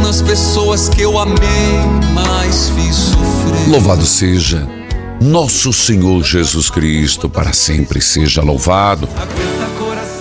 Nas 0.00 0.22
pessoas 0.22 0.88
que 0.88 1.02
eu 1.02 1.18
amei, 1.18 1.36
mas 2.14 2.70
fiz 2.70 2.94
sofrer. 2.94 3.68
Louvado 3.68 4.04
seja 4.04 4.66
nosso 5.20 5.72
Senhor 5.72 6.22
Jesus 6.24 6.68
Cristo, 6.68 7.28
para 7.28 7.52
sempre 7.52 8.00
seja 8.00 8.42
louvado. 8.42 9.08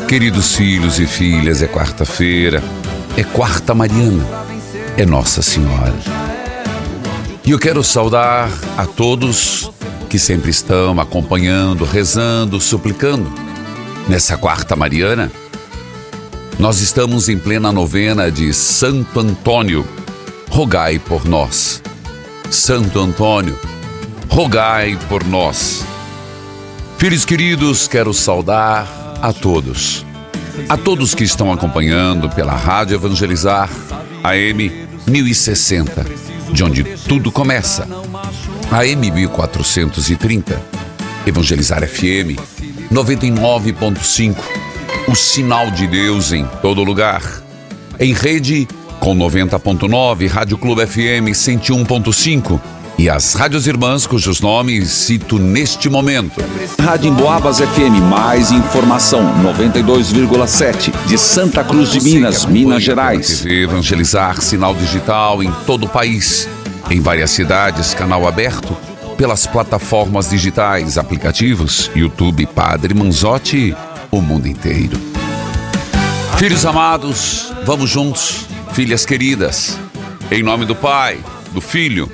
Queridos 0.07 0.55
filhos 0.55 0.99
e 0.99 1.07
filhas, 1.07 1.61
é 1.61 1.67
quarta-feira, 1.67 2.63
é 3.17 3.23
quarta 3.23 3.73
Mariana, 3.73 4.27
é 4.97 5.05
Nossa 5.05 5.41
Senhora. 5.41 5.95
E 7.43 7.51
eu 7.51 7.57
quero 7.57 7.83
saudar 7.83 8.49
a 8.77 8.85
todos 8.85 9.71
que 10.07 10.19
sempre 10.19 10.51
estão 10.51 10.99
acompanhando, 10.99 11.83
rezando, 11.83 12.59
suplicando. 12.59 13.31
Nessa 14.07 14.37
quarta 14.37 14.75
Mariana, 14.75 15.31
nós 16.61 16.79
estamos 16.79 17.27
em 17.27 17.39
plena 17.39 17.71
novena 17.71 18.31
de 18.31 18.53
Santo 18.53 19.19
Antônio. 19.19 19.83
Rogai 20.47 20.99
por 20.99 21.25
nós. 21.25 21.81
Santo 22.51 22.99
Antônio, 22.99 23.57
rogai 24.29 24.95
por 25.09 25.23
nós. 25.25 25.83
Filhos 26.99 27.25
queridos, 27.25 27.87
quero 27.87 28.13
saudar 28.13 28.87
a 29.19 29.33
todos. 29.33 30.05
A 30.69 30.77
todos 30.77 31.15
que 31.15 31.23
estão 31.23 31.51
acompanhando 31.51 32.29
pela 32.29 32.53
Rádio 32.53 32.93
Evangelizar 32.93 33.67
AM 34.23 34.87
1060, 35.07 36.05
de 36.53 36.63
onde 36.63 36.83
tudo 36.83 37.31
começa. 37.31 37.87
AM 38.69 39.09
1430, 39.09 40.61
Evangelizar 41.25 41.81
FM 41.87 42.37
99.5, 42.91 44.70
o 45.07 45.15
sinal 45.15 45.69
de 45.71 45.87
Deus 45.87 46.31
em 46.31 46.45
todo 46.61 46.83
lugar. 46.83 47.21
Em 47.99 48.13
rede 48.13 48.67
com 48.99 49.15
90.9, 49.15 50.27
Rádio 50.27 50.57
Clube 50.57 50.85
FM 50.85 51.33
101.5 51.33 52.59
e 52.97 53.09
as 53.09 53.33
rádios 53.33 53.65
irmãs 53.65 54.05
cujos 54.05 54.41
nomes 54.41 54.89
cito 54.89 55.39
neste 55.39 55.89
momento. 55.89 56.43
Rádio 56.79 57.09
Emboabas 57.09 57.59
FM, 57.59 57.99
mais 58.09 58.51
informação, 58.51 59.23
92,7, 59.43 60.93
de 61.07 61.17
Santa 61.17 61.63
Cruz 61.63 61.91
de 61.91 62.01
Minas, 62.01 62.45
Minas 62.45 62.83
Gerais. 62.83 63.43
Evangelizar, 63.45 64.39
sinal 64.41 64.75
digital 64.75 65.41
em 65.41 65.51
todo 65.65 65.85
o 65.85 65.89
país. 65.89 66.47
Em 66.91 66.99
várias 66.99 67.31
cidades, 67.31 67.93
canal 67.93 68.27
aberto 68.27 68.77
pelas 69.17 69.45
plataformas 69.47 70.29
digitais, 70.29 70.97
aplicativos, 70.97 71.89
YouTube 71.95 72.45
Padre 72.47 72.93
Manzotti, 72.93 73.75
o 74.11 74.21
mundo 74.21 74.47
inteiro. 74.47 74.97
Filhos 76.37 76.65
amados, 76.65 77.53
vamos 77.65 77.89
juntos, 77.89 78.45
filhas 78.73 79.05
queridas, 79.05 79.79
em 80.29 80.43
nome 80.43 80.65
do 80.65 80.75
Pai, 80.75 81.23
do 81.53 81.61
Filho 81.61 82.11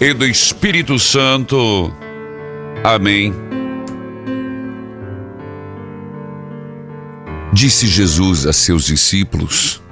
e 0.00 0.12
do 0.12 0.26
Espírito 0.26 0.98
Santo. 0.98 1.92
Amém. 2.82 3.32
Disse 7.52 7.86
Jesus 7.86 8.46
a 8.46 8.52
seus 8.52 8.84
discípulos: 8.84 9.82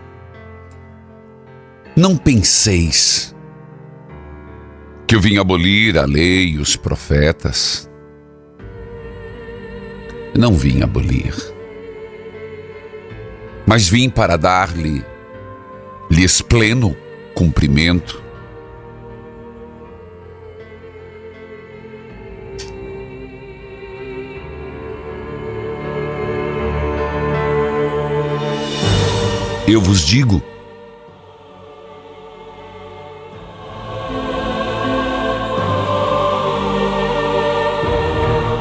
Não 1.95 2.17
penseis 2.17 3.35
que 5.07 5.15
eu 5.15 5.21
vim 5.21 5.39
abolir 5.39 5.99
a 5.99 6.05
lei 6.05 6.51
e 6.51 6.59
os 6.59 6.77
profetas. 6.77 7.88
Não 10.37 10.53
vim 10.55 10.83
abolir, 10.83 11.35
mas 13.67 13.89
vim 13.89 14.09
para 14.09 14.37
dar-lhe 14.37 15.05
lhes 16.11 16.41
pleno 16.41 16.97
cumprimento. 17.35 18.23
Eu 29.67 29.83
vos 29.83 30.01
digo, 30.01 30.43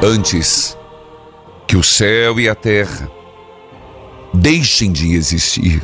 antes 0.03 0.76
que 1.67 1.75
o 1.75 1.83
céu 1.83 2.39
e 2.39 2.47
a 2.47 2.55
terra 2.55 3.11
deixem 4.33 4.91
de 4.91 5.13
existir, 5.13 5.83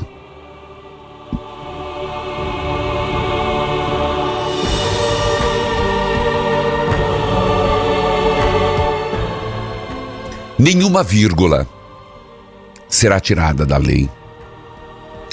nenhuma 10.57 11.03
vírgula 11.03 11.67
será 12.87 13.19
tirada 13.19 13.65
da 13.65 13.77
lei 13.77 14.09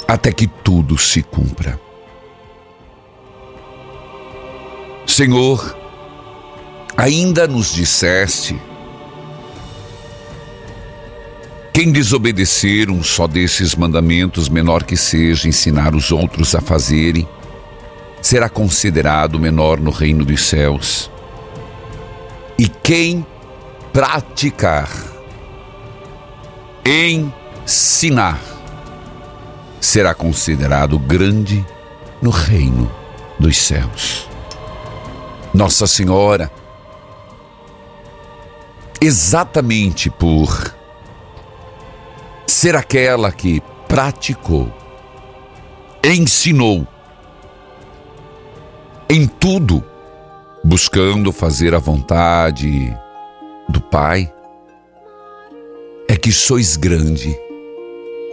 até 0.09 0.33
que 0.33 0.49
tudo 0.49 0.99
se 0.99 1.22
cumpra. 1.22 1.81
Senhor, 5.07 5.78
ainda 6.97 7.47
nos 7.47 7.72
disseste: 7.72 8.60
quem 11.72 11.93
desobedecer 11.93 12.91
um 12.91 13.03
só 13.03 13.27
desses 13.27 13.75
mandamentos, 13.75 14.49
menor 14.49 14.83
que 14.83 14.97
seja, 14.97 15.49
ensinar 15.49 15.95
os 15.95 16.11
outros 16.11 16.55
a 16.55 16.61
fazerem, 16.61 17.28
será 18.21 18.49
considerado 18.49 19.39
menor 19.39 19.78
no 19.78 19.91
reino 19.91 20.25
dos 20.25 20.43
céus. 20.43 21.11
E 22.59 22.69
quem 22.69 23.25
praticar, 23.93 24.91
ensinar, 26.84 28.41
será 29.81 30.13
considerado 30.13 30.99
grande 30.99 31.65
no 32.21 32.31
reino 32.31 32.91
dos 33.39 33.57
céus. 33.57 34.28
Nossa 35.55 35.87
Senhora, 35.87 36.51
exatamente 39.01 40.11
por 40.11 40.75
ser 42.60 42.77
aquela 42.77 43.33
que 43.33 43.62
praticou, 43.89 44.71
ensinou, 46.04 46.86
em 49.09 49.27
tudo, 49.27 49.83
buscando 50.62 51.33
fazer 51.33 51.74
a 51.74 51.78
vontade 51.78 52.95
do 53.66 53.80
Pai, 53.80 54.30
é 56.07 56.15
que 56.15 56.30
sois 56.30 56.77
grande 56.77 57.34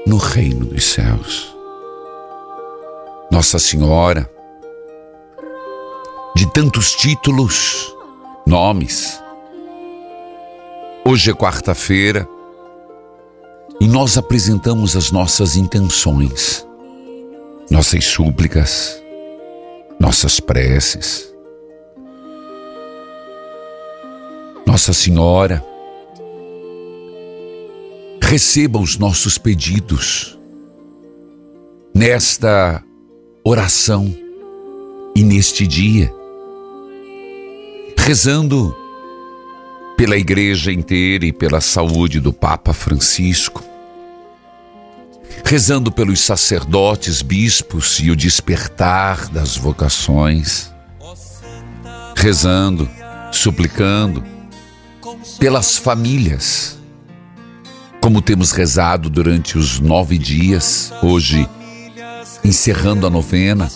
no 0.06 0.18
reino 0.18 0.66
dos 0.66 0.84
céus. 0.84 1.56
Nossa 3.32 3.58
Senhora, 3.58 4.30
de 6.36 6.52
tantos 6.52 6.92
títulos, 6.92 7.96
nomes. 8.46 9.24
Hoje 11.06 11.32
é 11.32 11.34
quarta-feira 11.34 12.28
e 13.80 13.88
nós 13.88 14.18
apresentamos 14.18 14.96
as 14.96 15.12
nossas 15.12 15.56
intenções, 15.56 16.66
nossas 17.70 18.06
súplicas, 18.06 19.02
nossas 20.00 20.40
preces. 20.40 21.32
Nossa 24.66 24.94
Senhora, 24.94 25.64
receba 28.22 28.80
os 28.80 28.98
nossos 28.98 29.38
pedidos 29.38 30.38
nesta 31.96 32.84
oração 33.44 34.14
e 35.16 35.24
neste 35.24 35.66
dia, 35.66 36.14
rezando 37.98 38.76
pela 39.96 40.16
igreja 40.16 40.72
inteira 40.72 41.26
e 41.26 41.34
pela 41.34 41.60
saúde 41.60 42.20
do 42.20 42.32
Papa 42.32 42.72
Francisco, 42.72 43.64
rezando 45.44 45.92
pelos 45.92 46.20
sacerdotes, 46.20 47.22
bispos 47.22 48.00
e 48.00 48.12
o 48.12 48.16
despertar 48.16 49.28
das 49.30 49.58
vocações, 49.58 50.72
rezando, 52.16 52.90
suplicando 53.32 54.24
pelas 55.40 55.78
famílias, 55.78 56.78
como 58.02 58.22
temos 58.22 58.52
rezado 58.52 59.10
durante 59.10 59.58
os 59.58 59.80
nove 59.80 60.18
dias, 60.18 60.92
hoje 61.02 61.48
encerrando 62.44 63.06
a 63.06 63.10
novena, 63.10 63.70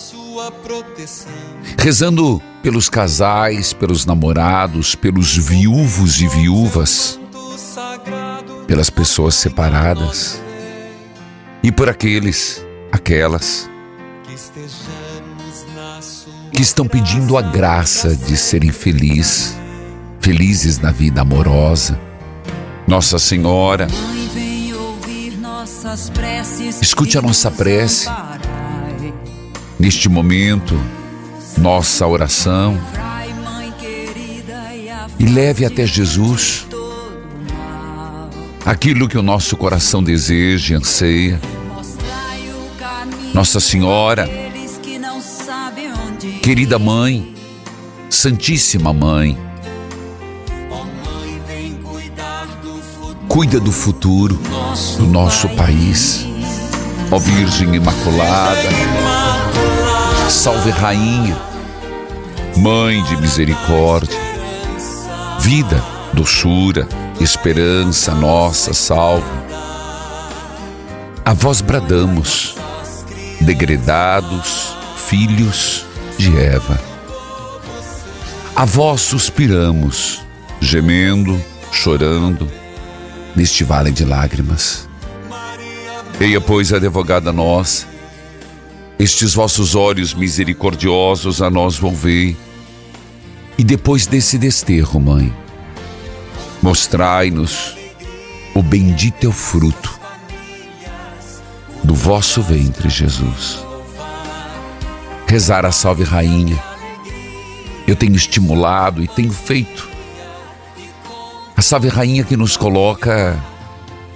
rezando 1.78 2.40
pelos 2.62 2.88
casais, 2.88 3.72
pelos 3.72 4.06
namorados, 4.06 4.94
pelos 4.94 5.36
viúvos 5.36 6.20
e 6.20 6.28
viúvas, 6.28 7.18
pelas 8.66 8.88
pessoas 8.88 9.34
separadas 9.34 10.40
e 11.62 11.70
por 11.70 11.88
aqueles, 11.88 12.64
aquelas 12.90 13.70
que 16.52 16.62
estão 16.62 16.86
pedindo 16.86 17.38
a 17.38 17.42
graça 17.42 18.16
de 18.16 18.36
serem 18.36 18.72
felizes, 18.72 19.56
felizes 20.20 20.78
na 20.78 20.90
vida 20.90 21.20
amorosa. 21.20 21.98
Nossa 22.86 23.18
Senhora, 23.18 23.86
escute 26.80 27.16
a 27.16 27.22
nossa 27.22 27.50
prece. 27.50 28.08
Neste 29.78 30.08
momento, 30.08 30.78
nossa 31.58 32.06
oração. 32.06 32.78
E 35.18 35.24
leve 35.24 35.64
até 35.64 35.86
Jesus 35.86 36.66
aquilo 38.64 39.08
que 39.08 39.18
o 39.18 39.22
nosso 39.22 39.56
coração 39.56 40.02
deseja 40.02 40.74
e 40.74 40.76
anseia. 40.76 41.40
Nossa 43.34 43.60
Senhora, 43.60 44.28
querida 46.42 46.78
Mãe, 46.78 47.34
Santíssima 48.10 48.92
Mãe, 48.92 49.38
cuida 53.28 53.58
do 53.58 53.72
futuro 53.72 54.38
do 54.98 55.06
nosso 55.06 55.48
país. 55.50 56.26
Ó 57.10 57.18
Virgem 57.18 57.74
Imaculada, 57.74 58.68
salve 60.28 60.70
Rainha, 60.70 61.36
Mãe 62.56 63.02
de 63.04 63.16
misericórdia, 63.16 64.18
vida, 65.40 65.82
doçura, 66.12 66.86
esperança 67.20 68.14
nossa, 68.14 68.72
salve. 68.72 69.26
A 71.24 71.32
vós 71.32 71.60
bradamos, 71.60 72.56
degredados, 73.40 74.74
filhos 74.96 75.84
de 76.18 76.36
Eva. 76.36 76.80
A 78.54 78.64
vós 78.64 79.00
suspiramos, 79.00 80.22
gemendo, 80.60 81.40
chorando, 81.70 82.50
neste 83.34 83.64
vale 83.64 83.90
de 83.90 84.04
lágrimas. 84.04 84.88
Eia, 86.20 86.40
pois, 86.40 86.72
advogada 86.72 87.32
nossa, 87.32 87.86
estes 88.98 89.34
vossos 89.34 89.74
olhos 89.74 90.14
misericordiosos 90.14 91.40
a 91.42 91.50
nós 91.50 91.76
volvei, 91.76 92.36
e 93.58 93.64
depois 93.64 94.06
desse 94.06 94.38
desterro, 94.38 95.00
mãe, 95.00 95.34
mostrai-nos 96.62 97.76
o 98.54 98.62
bendito 98.62 99.24
é 99.24 99.28
o 99.28 99.32
fruto 99.32 100.00
do 101.82 101.94
vosso 101.94 102.40
ventre, 102.40 102.88
Jesus. 102.88 103.58
Rezar 105.26 105.66
a 105.66 105.72
Salve 105.72 106.04
Rainha, 106.04 106.62
eu 107.86 107.96
tenho 107.96 108.14
estimulado 108.14 109.02
e 109.02 109.08
tenho 109.08 109.32
feito. 109.32 109.88
A 111.56 111.62
Salve 111.62 111.88
Rainha 111.88 112.22
que 112.22 112.36
nos 112.36 112.56
coloca 112.56 113.42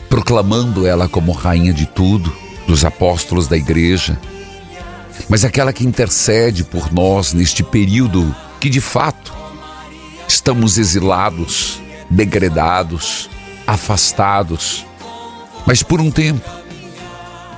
proclamando 0.08 0.86
ela 0.86 1.08
como 1.08 1.32
rainha 1.32 1.72
de 1.72 1.86
tudo, 1.86 2.32
dos 2.66 2.84
apóstolos 2.84 3.48
da 3.48 3.56
igreja, 3.56 4.18
mas 5.28 5.44
aquela 5.44 5.72
que 5.72 5.84
intercede 5.84 6.62
por 6.62 6.92
nós 6.92 7.32
neste 7.32 7.64
período 7.64 8.34
que 8.60 8.70
de 8.70 8.80
fato 8.80 9.34
estamos 10.28 10.78
exilados 10.78 11.80
degredados, 12.10 13.28
afastados, 13.66 14.86
mas 15.66 15.82
por 15.82 16.00
um 16.00 16.10
tempo, 16.10 16.48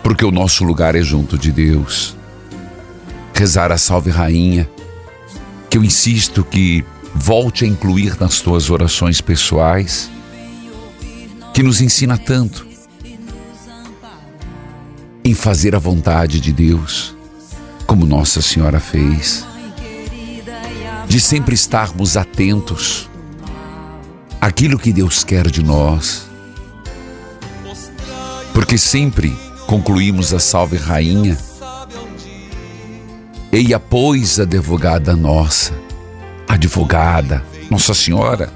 porque 0.03 0.25
o 0.25 0.31
nosso 0.31 0.65
lugar 0.65 0.95
é 0.95 1.03
junto 1.03 1.37
de 1.37 1.53
Deus. 1.53 2.17
Rezar 3.35 3.71
a 3.71 3.79
Salve 3.79 4.11
Rainha, 4.11 4.69
que 5.69 5.79
eu 5.79 5.85
insisto 5.85 6.43
que 6.43 6.85
volte 7.15 7.65
a 7.65 7.69
incluir 7.69 8.19
nas 8.19 8.41
tuas 8.41 8.71
orações 8.71 9.21
pessoais, 9.21 10.11
que 11.53 11.63
nos 11.63 11.81
ensina 11.81 12.17
tanto 12.17 12.67
em 15.25 15.35
fazer 15.35 15.75
a 15.75 15.79
vontade 15.79 16.41
de 16.41 16.53
Deus, 16.53 17.15
como 17.87 18.07
Nossa 18.07 18.41
Senhora 18.41 18.81
fez, 18.81 19.47
de 21.07 21.21
sempre 21.21 21.55
estarmos 21.55 22.17
atentos 22.17 23.08
aquilo 24.41 24.79
que 24.79 24.93
Deus 24.93 25.25
quer 25.25 25.51
de 25.51 25.63
nós. 25.63 26.29
Porque 28.53 28.79
sempre 28.79 29.37
concluímos 29.67 30.33
a 30.33 30.39
Salve 30.39 30.77
Rainha. 30.77 31.37
Eia, 33.53 33.81
pois, 33.81 34.39
advogada 34.39 35.17
nossa, 35.17 35.73
advogada, 36.47 37.45
Nossa 37.71 37.95
Senhora, 37.95 38.53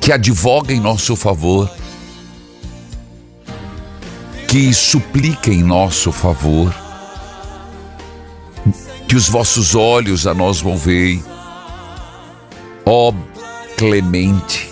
que 0.00 0.12
advoga 0.12 0.72
em 0.72 0.80
nosso 0.80 1.14
favor, 1.14 1.70
que 4.46 4.72
suplica 4.72 5.50
em 5.50 5.62
nosso 5.62 6.10
favor, 6.10 6.74
que 9.06 9.16
os 9.16 9.28
vossos 9.28 9.74
olhos 9.74 10.26
a 10.26 10.32
nós 10.32 10.60
vão 10.60 10.76
ver. 10.76 11.22
Ó 12.86 13.12
clemente, 13.78 14.68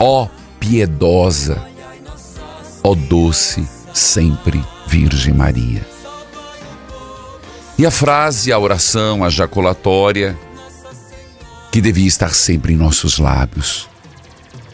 ó 0.00 0.26
piedosa, 0.58 1.64
ó 2.82 2.96
doce 2.96 3.64
sempre 3.94 4.60
Virgem 4.88 5.34
Maria. 5.34 5.86
E 7.78 7.86
a 7.86 7.92
frase, 7.92 8.50
a 8.50 8.58
oração, 8.58 9.22
a 9.22 9.30
jaculatória, 9.30 10.36
que 11.70 11.80
devia 11.80 12.08
estar 12.08 12.34
sempre 12.34 12.72
em 12.72 12.76
nossos 12.76 13.18
lábios. 13.18 13.88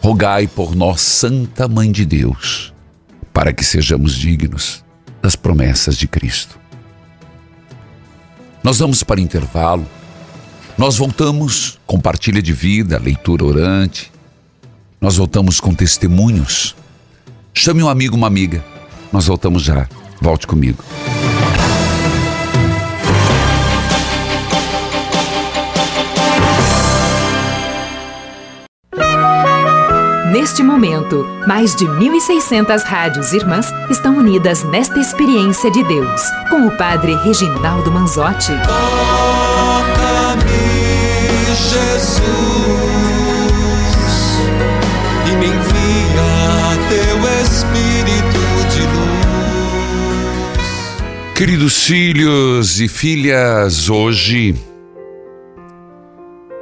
Rogai 0.01 0.47
por 0.47 0.75
nós, 0.75 1.03
Santa 1.03 1.69
Mãe 1.69 1.93
de 1.93 2.07
Deus, 2.07 2.73
para 3.31 3.53
que 3.53 3.63
sejamos 3.63 4.15
dignos 4.15 4.83
das 5.21 5.37
promessas 5.37 5.99
de 5.99 6.09
Cristo. 6.09 6.59
Nós 8.63 8.79
vamos 8.79 9.03
para 9.03 9.21
intervalo 9.21 9.87
nós 10.77 10.97
voltamos 10.97 11.79
com 11.87 12.01
partilha 12.01 12.43
de 12.43 12.53
vida, 12.53 12.99
leitura 12.99 13.45
orante. 13.45 14.11
Nós 15.01 15.17
voltamos 15.17 15.61
com 15.61 15.73
testemunhos. 15.73 16.75
Chame 17.53 17.83
um 17.83 17.89
amigo, 17.89 18.17
uma 18.17 18.27
amiga. 18.27 18.65
Nós 19.13 19.27
voltamos 19.27 19.63
já. 19.63 19.89
Volte 20.21 20.49
comigo. 20.49 20.83
Neste 30.33 30.65
momento, 30.65 31.25
mais 31.47 31.77
de 31.77 31.85
1.600 31.85 32.83
rádios 32.83 33.33
irmãs 33.33 33.73
estão 33.89 34.19
unidas 34.19 34.65
nesta 34.65 34.99
experiência 34.99 35.71
de 35.71 35.85
Deus, 35.85 36.21
com 36.51 36.67
o 36.67 36.77
Padre 36.77 37.15
Reginaldo 37.23 37.93
Manzotti. 37.93 38.53
Jesus, 41.75 42.23
e 45.27 45.31
me 45.37 45.47
envia 45.47 46.31
teu 46.89 47.19
Espírito 47.43 48.43
de 48.71 48.83
luz. 48.95 50.65
Queridos 51.35 51.85
filhos 51.85 52.81
e 52.81 52.87
filhas, 52.87 53.91
hoje 53.91 54.55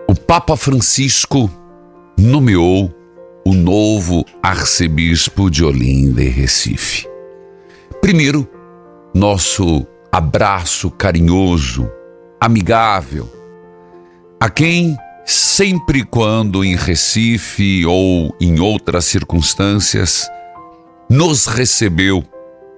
o 0.08 0.14
Papa 0.14 0.56
Francisco 0.56 1.50
nomeou 2.18 2.90
o 3.44 3.52
novo 3.52 4.24
arcebispo 4.42 5.50
de 5.50 5.62
Olinda 5.62 6.22
e 6.22 6.28
Recife. 6.28 7.06
Primeiro, 8.00 8.48
nosso 9.14 9.86
abraço 10.10 10.90
carinhoso, 10.90 11.86
amigável, 12.40 13.41
a 14.42 14.50
quem 14.50 14.98
sempre 15.24 16.04
quando 16.04 16.64
em 16.64 16.74
Recife 16.74 17.86
ou 17.86 18.34
em 18.40 18.58
outras 18.58 19.04
circunstâncias 19.04 20.28
nos 21.08 21.46
recebeu 21.46 22.24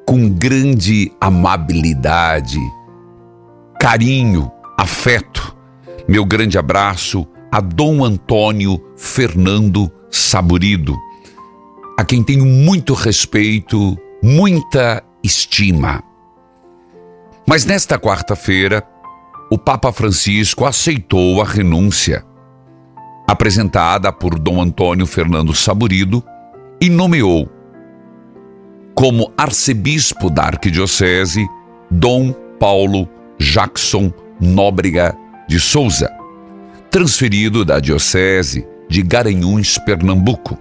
com 0.06 0.28
grande 0.28 1.10
amabilidade, 1.18 2.58
carinho, 3.80 4.52
afeto. 4.78 5.56
Meu 6.06 6.26
grande 6.26 6.58
abraço 6.58 7.26
a 7.50 7.62
Dom 7.62 8.04
Antônio 8.04 8.78
Fernando 8.94 9.90
Saburido, 10.10 10.94
a 11.98 12.04
quem 12.04 12.22
tenho 12.22 12.44
muito 12.44 12.92
respeito, 12.92 13.96
muita 14.22 15.02
estima. 15.22 16.04
Mas 17.48 17.64
nesta 17.64 17.98
quarta-feira, 17.98 18.86
o 19.50 19.58
Papa 19.58 19.92
Francisco 19.92 20.64
aceitou 20.64 21.40
a 21.40 21.44
renúncia 21.44 22.24
apresentada 23.26 24.12
por 24.12 24.38
Dom 24.38 24.60
Antônio 24.60 25.06
Fernando 25.06 25.54
Saburido 25.54 26.22
e 26.80 26.88
nomeou 26.90 27.48
como 28.94 29.32
arcebispo 29.36 30.30
da 30.30 30.44
Arquidiocese 30.44 31.46
Dom 31.90 32.32
Paulo 32.58 33.08
Jackson 33.38 34.12
Nóbrega 34.40 35.16
de 35.48 35.58
Souza, 35.58 36.10
transferido 36.90 37.64
da 37.64 37.80
Diocese 37.80 38.66
de 38.88 39.02
Garanhuns, 39.02 39.78
Pernambuco. 39.78 40.58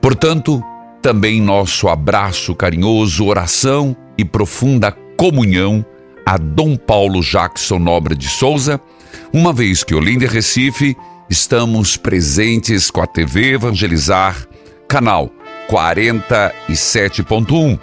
Portanto, 0.00 0.62
também 1.02 1.40
nosso 1.40 1.88
abraço 1.88 2.54
carinhoso, 2.54 3.26
oração 3.26 3.96
e 4.16 4.24
profunda 4.24 4.90
comunhão 5.16 5.84
a 6.26 6.36
Dom 6.36 6.76
Paulo 6.76 7.22
Jackson 7.22 7.78
Nobre 7.78 8.14
de 8.16 8.28
Souza, 8.28 8.80
uma 9.32 9.52
vez 9.52 9.84
que 9.84 9.94
Olinda 9.94 10.24
e 10.24 10.28
Recife 10.28 10.96
estamos 11.30 11.96
presentes 11.96 12.90
com 12.90 13.00
a 13.00 13.06
TV 13.06 13.54
Evangelizar, 13.54 14.44
canal 14.88 15.30
47.1, 15.70 17.78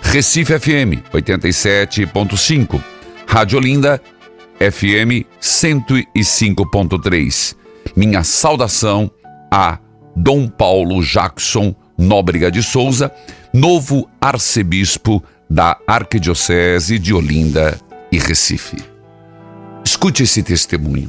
Recife 0.00 0.58
FM 0.58 1.04
87.5, 1.12 2.82
Rádio 3.26 3.58
Olinda 3.58 4.00
FM 4.58 5.26
105.3. 5.40 7.54
Minha 7.94 8.24
saudação 8.24 9.10
a 9.50 9.78
Dom 10.16 10.48
Paulo 10.48 11.02
Jackson 11.02 11.74
Nóbrega 11.98 12.50
de 12.50 12.62
Souza, 12.62 13.12
novo 13.52 14.08
arcebispo 14.20 15.22
da 15.54 15.76
Arquidiocese 15.86 16.98
de 16.98 17.14
Olinda 17.14 17.78
e 18.10 18.18
Recife. 18.18 18.76
Escute 19.84 20.24
esse 20.24 20.42
testemunho. 20.42 21.08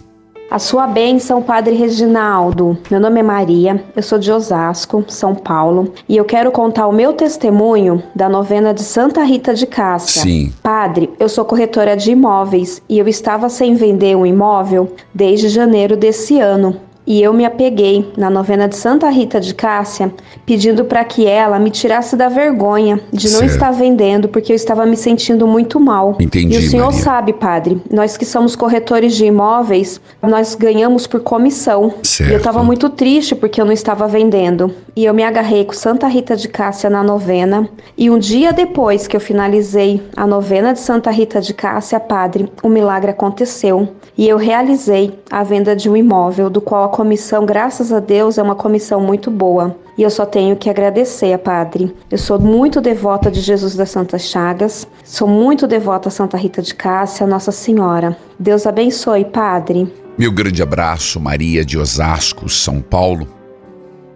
A 0.51 0.59
sua 0.59 0.85
bênção, 0.85 1.41
Padre 1.41 1.73
Reginaldo. 1.73 2.77
Meu 2.91 2.99
nome 2.99 3.19
é 3.19 3.23
Maria, 3.23 3.83
eu 3.95 4.03
sou 4.03 4.19
de 4.19 4.31
Osasco, 4.31 5.03
São 5.07 5.33
Paulo, 5.33 5.91
e 6.07 6.15
eu 6.15 6.23
quero 6.23 6.51
contar 6.51 6.85
o 6.85 6.93
meu 6.93 7.13
testemunho 7.13 8.03
da 8.15 8.29
novena 8.29 8.71
de 8.71 8.83
Santa 8.83 9.23
Rita 9.23 9.55
de 9.55 9.65
Cássia. 9.65 10.21
Sim. 10.21 10.53
Padre, 10.61 11.09
eu 11.19 11.27
sou 11.27 11.43
corretora 11.43 11.97
de 11.97 12.11
imóveis 12.11 12.79
e 12.87 12.99
eu 12.99 13.07
estava 13.07 13.49
sem 13.49 13.73
vender 13.73 14.15
um 14.15 14.27
imóvel 14.27 14.93
desde 15.11 15.49
janeiro 15.49 15.97
desse 15.97 16.39
ano. 16.39 16.79
E 17.07 17.21
eu 17.21 17.31
me 17.33 17.45
apeguei 17.45 18.11
na 18.17 18.29
novena 18.29 18.67
de 18.67 18.75
Santa 18.75 19.09
Rita 19.09 19.39
de 19.39 19.53
Cássia, 19.53 20.11
pedindo 20.45 20.85
para 20.85 21.03
que 21.03 21.27
ela 21.27 21.59
me 21.59 21.69
tirasse 21.69 22.15
da 22.15 22.29
vergonha 22.29 22.99
de 23.13 23.29
não 23.29 23.39
Certo. 23.39 23.51
estar 23.51 23.71
vendendo, 23.71 24.27
porque 24.27 24.51
eu 24.51 24.55
estava 24.55 24.85
me 24.85 24.97
sentindo 24.97 25.45
muito 25.45 25.79
mal. 25.79 26.17
Entendi, 26.19 26.55
e 26.55 26.57
o 26.57 26.69
senhor 26.69 26.87
Maria. 26.87 27.01
sabe, 27.01 27.33
padre, 27.33 27.81
nós 27.91 28.17
que 28.17 28.25
somos 28.25 28.55
corretores 28.55 29.15
de 29.15 29.25
imóveis, 29.25 30.01
nós 30.21 30.55
ganhamos 30.55 31.05
por 31.05 31.19
comissão. 31.19 31.93
Certo. 32.01 32.29
E 32.29 32.33
eu 32.33 32.37
estava 32.37 32.63
muito 32.63 32.89
triste 32.89 33.35
porque 33.35 33.61
eu 33.61 33.65
não 33.65 33.73
estava 33.73 34.07
vendendo. 34.07 34.73
E 34.95 35.05
eu 35.05 35.13
me 35.13 35.23
agarrei 35.23 35.63
com 35.65 35.73
Santa 35.73 36.07
Rita 36.07 36.35
de 36.35 36.47
Cássia 36.47 36.89
na 36.89 37.03
novena. 37.03 37.69
E 37.97 38.09
um 38.09 38.17
dia 38.17 38.51
depois 38.51 39.07
que 39.07 39.15
eu 39.15 39.19
finalizei 39.21 40.01
a 40.15 40.25
novena 40.25 40.73
de 40.73 40.79
Santa 40.79 41.11
Rita 41.11 41.39
de 41.39 41.53
Cássia, 41.53 41.99
padre, 41.99 42.49
o 42.63 42.69
milagre 42.69 43.11
aconteceu. 43.11 43.89
E 44.17 44.27
eu 44.27 44.37
realizei 44.37 45.13
a 45.29 45.43
venda 45.43 45.75
de 45.75 45.89
um 45.89 45.97
imóvel, 45.97 46.49
do 46.49 46.61
qual 46.61 46.85
comissão, 46.95 47.45
graças 47.45 47.91
a 47.91 47.99
Deus, 47.99 48.37
é 48.37 48.41
uma 48.41 48.55
comissão 48.55 49.01
muito 49.01 49.29
boa. 49.29 49.77
E 49.97 50.03
eu 50.03 50.09
só 50.09 50.25
tenho 50.25 50.55
que 50.55 50.69
agradecer 50.69 51.33
a 51.33 51.37
Padre. 51.37 51.93
Eu 52.09 52.17
sou 52.17 52.39
muito 52.39 52.79
devota 52.79 53.29
de 53.29 53.41
Jesus 53.41 53.75
das 53.75 53.89
Santas 53.89 54.21
Chagas, 54.21 54.87
sou 55.03 55.27
muito 55.27 55.67
devota 55.67 56.07
a 56.07 56.11
Santa 56.11 56.37
Rita 56.37 56.61
de 56.61 56.73
Cássia, 56.73 57.27
Nossa 57.27 57.51
Senhora. 57.51 58.17
Deus 58.39 58.65
abençoe, 58.65 59.25
Padre. 59.25 59.93
Meu 60.17 60.31
grande 60.31 60.63
abraço, 60.63 61.19
Maria 61.19 61.65
de 61.65 61.77
Osasco, 61.77 62.47
São 62.47 62.79
Paulo. 62.79 63.27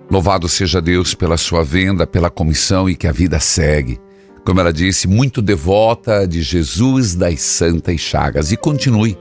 Louvado 0.10 0.48
seja 0.48 0.82
Deus 0.82 1.14
pela 1.14 1.36
sua 1.36 1.66
venda, 1.66 2.08
pela 2.08 2.30
comissão 2.30 2.90
e 2.90 2.96
que 2.96 3.08
a 3.08 3.12
vida 3.12 3.42
segue. 3.42 4.00
Como 4.46 4.62
ela 4.62 4.72
disse, 4.72 5.06
muito 5.06 5.42
devota 5.42 6.26
de 6.26 6.42
Jesus 6.42 7.14
das 7.14 7.42
Santas 7.42 8.00
Chagas. 8.00 8.54
E 8.54 8.58
continue 8.58 9.18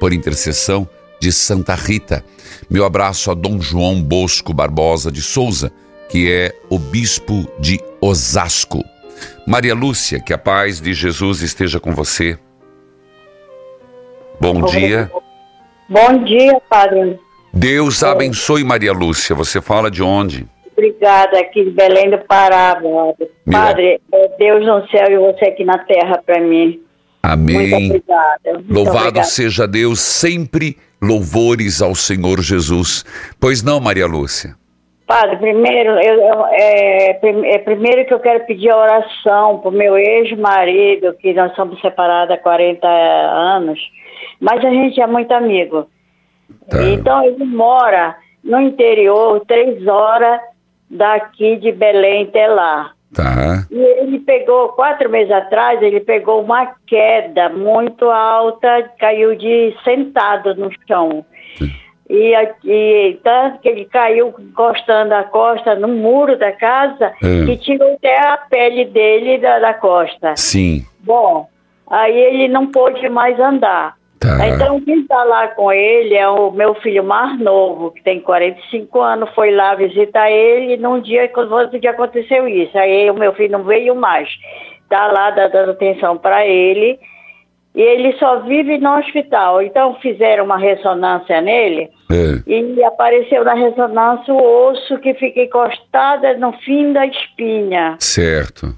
por 0.00 0.14
intercessão 0.14 0.88
de 1.22 1.30
Santa 1.30 1.76
Rita. 1.76 2.24
Meu 2.68 2.84
abraço 2.84 3.30
a 3.30 3.34
Dom 3.34 3.60
João 3.60 4.02
Bosco 4.02 4.52
Barbosa 4.52 5.10
de 5.12 5.22
Souza, 5.22 5.72
que 6.08 6.28
é 6.28 6.52
o 6.68 6.80
bispo 6.80 7.46
de 7.60 7.78
Osasco. 8.00 8.82
Maria 9.46 9.72
Lúcia, 9.72 10.18
que 10.18 10.32
a 10.32 10.38
paz 10.38 10.80
de 10.80 10.92
Jesus 10.92 11.40
esteja 11.40 11.78
com 11.78 11.92
você. 11.92 12.36
Bom 14.40 14.62
dia. 14.62 15.12
Bom 15.88 16.24
dia, 16.24 16.60
Padre. 16.68 17.20
Deus 17.54 18.02
abençoe 18.02 18.64
Maria 18.64 18.92
Lúcia. 18.92 19.36
Você 19.36 19.60
fala 19.60 19.92
de 19.92 20.02
onde? 20.02 20.44
Obrigada 20.72 21.38
aqui 21.38 21.62
de 21.66 21.70
Belém 21.70 22.10
do 22.10 22.18
Pará, 22.18 22.74
Padre. 22.74 23.30
Padre, 23.48 24.00
é 24.12 24.28
Deus 24.38 24.66
no 24.66 24.88
céu 24.88 25.06
e 25.08 25.18
você 25.18 25.44
aqui 25.44 25.64
na 25.64 25.78
terra 25.78 26.20
para 26.26 26.40
mim. 26.40 26.64
Muito 26.64 26.80
Amém. 27.22 27.86
obrigada. 27.86 28.54
Muito 28.54 28.74
Louvado 28.74 28.98
obrigada. 28.98 29.28
seja 29.28 29.68
Deus, 29.68 30.00
sempre 30.00 30.76
louvores 31.02 31.82
ao 31.82 31.94
Senhor 31.94 32.40
Jesus. 32.40 33.04
Pois 33.40 33.62
não, 33.62 33.80
Maria 33.80 34.06
Lúcia? 34.06 34.54
Padre, 35.06 35.36
primeiro, 35.36 35.90
eu, 36.00 36.14
eu- 36.22 36.46
é, 36.52 37.18
é, 37.54 37.58
primeiro 37.58 38.06
que 38.06 38.14
eu 38.14 38.20
quero 38.20 38.46
pedir 38.46 38.70
a 38.70 38.78
oração 38.78 39.58
para 39.58 39.68
o 39.68 39.72
meu 39.72 39.98
ex-marido, 39.98 41.12
que 41.20 41.34
nós 41.34 41.54
somos 41.54 41.80
separados 41.80 42.34
há 42.34 42.38
40 42.38 42.86
anos, 42.88 43.78
mas 44.40 44.64
a 44.64 44.70
gente 44.70 45.00
é 45.00 45.06
muito 45.06 45.32
amigo. 45.32 45.86
Tá. 46.70 46.82
Então 46.84 47.24
ele 47.24 47.44
mora 47.44 48.16
no 48.42 48.60
interior, 48.60 49.40
três 49.46 49.86
horas 49.86 50.40
daqui 50.88 51.56
de 51.56 51.72
Belém 51.72 52.24
até 52.28 52.46
lá. 52.46 52.92
Tá. 53.14 53.66
E 53.70 53.78
ele 53.78 54.18
pegou, 54.20 54.70
quatro 54.70 55.10
meses 55.10 55.30
atrás, 55.30 55.82
ele 55.82 56.00
pegou 56.00 56.42
uma 56.42 56.74
queda 56.86 57.48
muito 57.50 58.08
alta, 58.10 58.90
caiu 58.98 59.34
de 59.36 59.74
sentado 59.84 60.54
no 60.54 60.70
chão. 60.88 61.24
E, 62.08 62.34
a- 62.34 62.54
e 62.64 63.18
tanto 63.22 63.58
que 63.60 63.68
ele 63.68 63.84
caiu 63.86 64.34
encostando 64.38 65.14
a 65.14 65.24
costa 65.24 65.74
no 65.74 65.88
muro 65.88 66.38
da 66.38 66.52
casa, 66.52 67.12
É. 67.22 67.44
que 67.46 67.56
tirou 67.58 67.94
até 67.94 68.18
a 68.28 68.36
pele 68.36 68.84
dele 68.86 69.38
da, 69.38 69.58
da 69.58 69.74
costa. 69.74 70.34
Sim. 70.36 70.84
Bom, 71.00 71.48
aí 71.88 72.14
ele 72.16 72.48
não 72.48 72.66
pôde 72.66 73.08
mais 73.08 73.38
andar. 73.40 73.94
Tá. 74.22 74.48
Então, 74.48 74.80
quem 74.80 75.00
está 75.00 75.24
lá 75.24 75.48
com 75.48 75.72
ele 75.72 76.14
é 76.14 76.28
o 76.28 76.52
meu 76.52 76.74
filho 76.76 77.02
mais 77.02 77.38
novo, 77.40 77.90
que 77.90 78.02
tem 78.02 78.20
45 78.20 79.00
anos, 79.00 79.30
foi 79.34 79.50
lá 79.50 79.74
visitar 79.74 80.30
ele 80.30 80.76
num 80.76 81.00
dia 81.00 81.26
que 81.26 81.40
outro 81.40 81.80
dia 81.80 81.90
aconteceu 81.90 82.46
isso. 82.46 82.76
Aí 82.78 83.10
o 83.10 83.14
meu 83.14 83.32
filho 83.34 83.58
não 83.58 83.64
veio 83.64 83.94
mais. 83.96 84.28
Está 84.82 85.08
lá 85.08 85.30
dando 85.30 85.72
atenção 85.72 86.16
para 86.16 86.46
ele. 86.46 86.98
E 87.74 87.80
ele 87.80 88.12
só 88.18 88.40
vive 88.40 88.78
no 88.78 88.98
hospital. 88.98 89.62
Então 89.62 89.94
fizeram 89.96 90.44
uma 90.44 90.58
ressonância 90.58 91.40
nele 91.40 91.88
É. 92.10 92.42
e 92.46 92.84
apareceu 92.84 93.44
na 93.44 93.54
ressonância 93.54 94.32
o 94.32 94.68
osso 94.68 94.98
que 94.98 95.14
fica 95.14 95.40
encostado 95.40 96.38
no 96.38 96.52
fim 96.58 96.92
da 96.92 97.06
espinha. 97.06 97.96
Certo. 97.98 98.74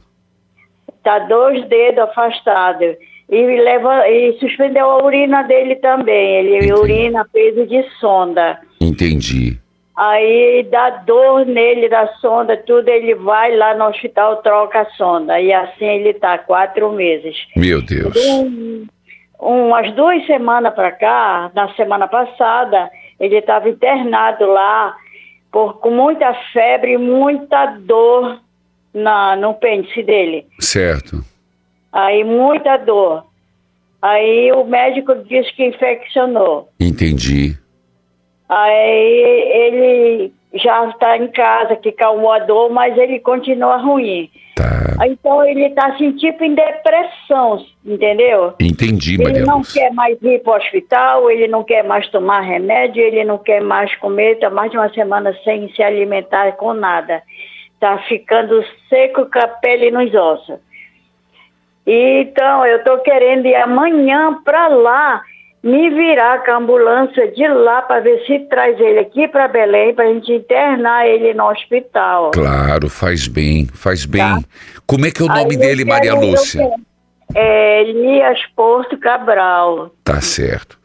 Tá 1.03 1.19
dois 1.19 1.67
dedos 1.67 1.99
afastados. 2.05 2.97
E, 3.29 3.61
leva, 3.61 4.09
e 4.09 4.39
suspendeu 4.39 4.91
a 4.91 5.05
urina 5.05 5.43
dele 5.43 5.77
também. 5.77 6.37
Ele 6.37 6.57
Entendi. 6.57 6.73
urina 6.73 7.25
peso 7.33 7.67
de 7.67 7.83
sonda. 7.99 8.59
Entendi. 8.81 9.59
Aí 9.97 10.67
dá 10.71 10.91
dor 10.91 11.47
nele 11.47 11.89
da 11.89 12.09
sonda, 12.15 12.57
tudo, 12.57 12.89
ele 12.89 13.15
vai 13.15 13.57
lá 13.57 13.75
no 13.75 13.87
hospital, 13.87 14.43
troca 14.43 14.81
a 14.81 14.91
sonda. 14.91 15.41
E 15.41 15.53
assim 15.53 15.87
ele 15.87 16.13
tá 16.15 16.37
quatro 16.37 16.91
meses. 16.93 17.37
Meu 17.57 17.81
Deus. 17.81 18.15
Um, 18.17 18.87
umas 19.39 19.93
duas 19.95 20.27
semanas 20.27 20.75
para 20.75 20.91
cá, 20.91 21.51
na 21.55 21.73
semana 21.75 22.09
passada, 22.09 22.91
ele 23.21 23.37
estava 23.37 23.69
internado 23.69 24.47
lá 24.47 24.97
por, 25.53 25.79
com 25.79 25.91
muita 25.91 26.35
febre 26.53 26.95
e 26.95 26.99
muita 26.99 27.67
dor 27.67 28.41
na, 28.93 29.37
no 29.37 29.55
pêndice 29.55 30.03
dele. 30.03 30.45
Certo. 30.59 31.23
Aí 31.95 32.25
muita 32.25 32.77
dor. 32.77 33.25
Aí 34.03 34.51
o 34.53 34.65
médico 34.65 35.15
disse 35.15 35.51
que 35.55 35.65
infeccionou. 35.65 36.69
Entendi. 36.81 37.57
Aí 38.49 39.49
ele 39.55 40.33
já 40.55 40.89
está 40.89 41.17
em 41.17 41.29
casa, 41.29 41.77
que 41.77 41.93
calmou 41.93 42.33
a 42.33 42.41
dor, 42.41 42.71
mas 42.71 42.99
ele 42.99 43.21
continua 43.21 43.77
ruim. 43.77 44.29
Tá. 44.57 45.07
Então 45.07 45.45
ele 45.45 45.67
está 45.67 45.87
assim, 45.87 46.13
tipo 46.13 46.43
em 46.45 46.55
depressão, 46.55 47.65
entendeu? 47.85 48.55
Entendi, 48.61 49.15
Ele 49.15 49.25
Maria 49.25 49.47
não 49.47 49.59
Lúcia. 49.59 49.83
quer 49.83 49.93
mais 49.95 50.21
ir 50.21 50.43
para 50.43 50.53
o 50.53 50.57
hospital, 50.57 51.31
ele 51.31 51.49
não 51.49 51.63
quer 51.63 51.85
mais 51.85 52.09
tomar 52.11 52.41
remédio, 52.41 53.03
ele 53.03 53.25
não 53.25 53.39
quer 53.39 53.61
mais 53.63 53.95
comer, 53.97 54.35
está 54.35 54.51
mais 54.51 54.71
de 54.71 54.77
uma 54.77 54.93
semana 54.93 55.33
sem 55.45 55.69
se 55.75 55.83
alimentar 55.83 56.53
com 56.53 56.73
nada. 56.75 57.23
Está 57.75 57.99
ficando 58.09 58.65
seco 58.89 59.27
com 59.31 59.39
a 59.39 59.49
pele 59.49 59.91
nos 59.91 60.13
ossos. 60.13 60.59
Então, 61.87 62.67
eu 62.67 62.79
estou 62.79 62.99
querendo 62.99 63.47
ir 63.47 63.55
amanhã 63.57 64.39
para 64.43 64.69
lá, 64.69 65.23
me 65.63 65.91
virar 65.91 66.45
com 66.45 66.51
a 66.51 66.57
ambulância 66.57 67.31
de 67.31 67.47
lá 67.47 67.83
para 67.83 68.01
ver 68.01 68.25
se 68.27 68.39
traz 68.49 68.79
ele 68.81 69.01
aqui 69.01 69.29
para 69.29 69.49
Belém, 69.49 69.95
para 69.95 70.05
a 70.05 70.13
gente 70.13 70.33
internar 70.33 71.07
ele 71.07 71.35
no 71.35 71.51
hospital. 71.51 72.31
Claro, 72.33 72.89
faz 72.89 73.29
bem, 73.29 73.67
faz 73.67 74.05
bem. 74.05 74.23
Tá. 74.23 74.41
Como 74.87 75.07
é 75.07 75.11
que 75.11 75.23
é 75.23 75.27
o 75.27 75.31
Aí 75.31 75.43
nome 75.43 75.57
dele, 75.57 75.85
Maria 75.85 76.15
Lúcia? 76.15 76.71
É 77.35 77.83
Elias 77.83 78.39
Porto 78.55 78.97
Cabral. 78.99 79.91
Tá 80.05 80.21
certo. 80.21 80.79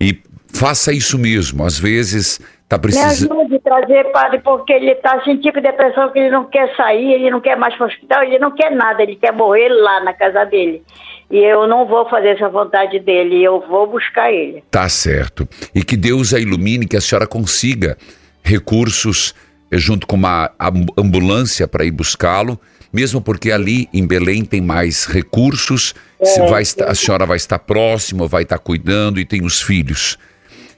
E 0.00 0.18
faça 0.52 0.92
isso 0.92 1.18
mesmo. 1.18 1.64
Às 1.64 1.78
vezes 1.78 2.40
tá 2.78 2.88
Me 2.88 2.98
ajude 2.98 3.56
a 3.56 3.60
trazer, 3.60 4.04
padre, 4.12 4.40
porque 4.40 4.72
ele 4.72 4.92
está 4.92 5.14
assim, 5.16 5.36
tipo 5.36 5.60
de 5.60 5.68
depressão, 5.68 6.10
que 6.12 6.18
ele 6.18 6.30
não 6.30 6.44
quer 6.44 6.74
sair, 6.76 7.12
ele 7.12 7.30
não 7.30 7.40
quer 7.40 7.56
mais 7.56 7.74
para 7.76 7.84
o 7.86 7.88
hospital, 7.88 8.22
ele 8.22 8.38
não 8.38 8.50
quer 8.50 8.70
nada, 8.70 9.02
ele 9.02 9.16
quer 9.16 9.32
morrer 9.32 9.68
lá 9.68 10.02
na 10.02 10.12
casa 10.12 10.44
dele. 10.44 10.82
E 11.30 11.38
eu 11.38 11.66
não 11.66 11.86
vou 11.86 12.08
fazer 12.10 12.28
essa 12.36 12.48
vontade 12.48 12.98
dele, 12.98 13.42
eu 13.42 13.64
vou 13.66 13.86
buscar 13.86 14.30
ele. 14.30 14.62
Tá 14.70 14.88
certo. 14.88 15.48
E 15.74 15.82
que 15.82 15.96
Deus 15.96 16.34
a 16.34 16.38
ilumine, 16.38 16.86
que 16.86 16.96
a 16.96 17.00
senhora 17.00 17.26
consiga 17.26 17.96
recursos 18.42 19.34
eh, 19.70 19.78
junto 19.78 20.06
com 20.06 20.16
uma 20.16 20.50
am- 20.58 20.86
ambulância 20.98 21.66
para 21.66 21.84
ir 21.84 21.90
buscá-lo, 21.90 22.60
mesmo 22.92 23.22
porque 23.22 23.50
ali 23.50 23.88
em 23.94 24.06
Belém 24.06 24.44
tem 24.44 24.60
mais 24.60 25.06
recursos, 25.06 25.94
se 26.22 26.40
vai 26.48 26.62
a 26.86 26.94
senhora 26.94 27.24
vai 27.24 27.38
estar 27.38 27.58
próxima, 27.58 28.26
vai 28.28 28.42
estar 28.42 28.58
cuidando 28.58 29.18
e 29.18 29.24
tem 29.24 29.42
os 29.44 29.62
filhos. 29.62 30.18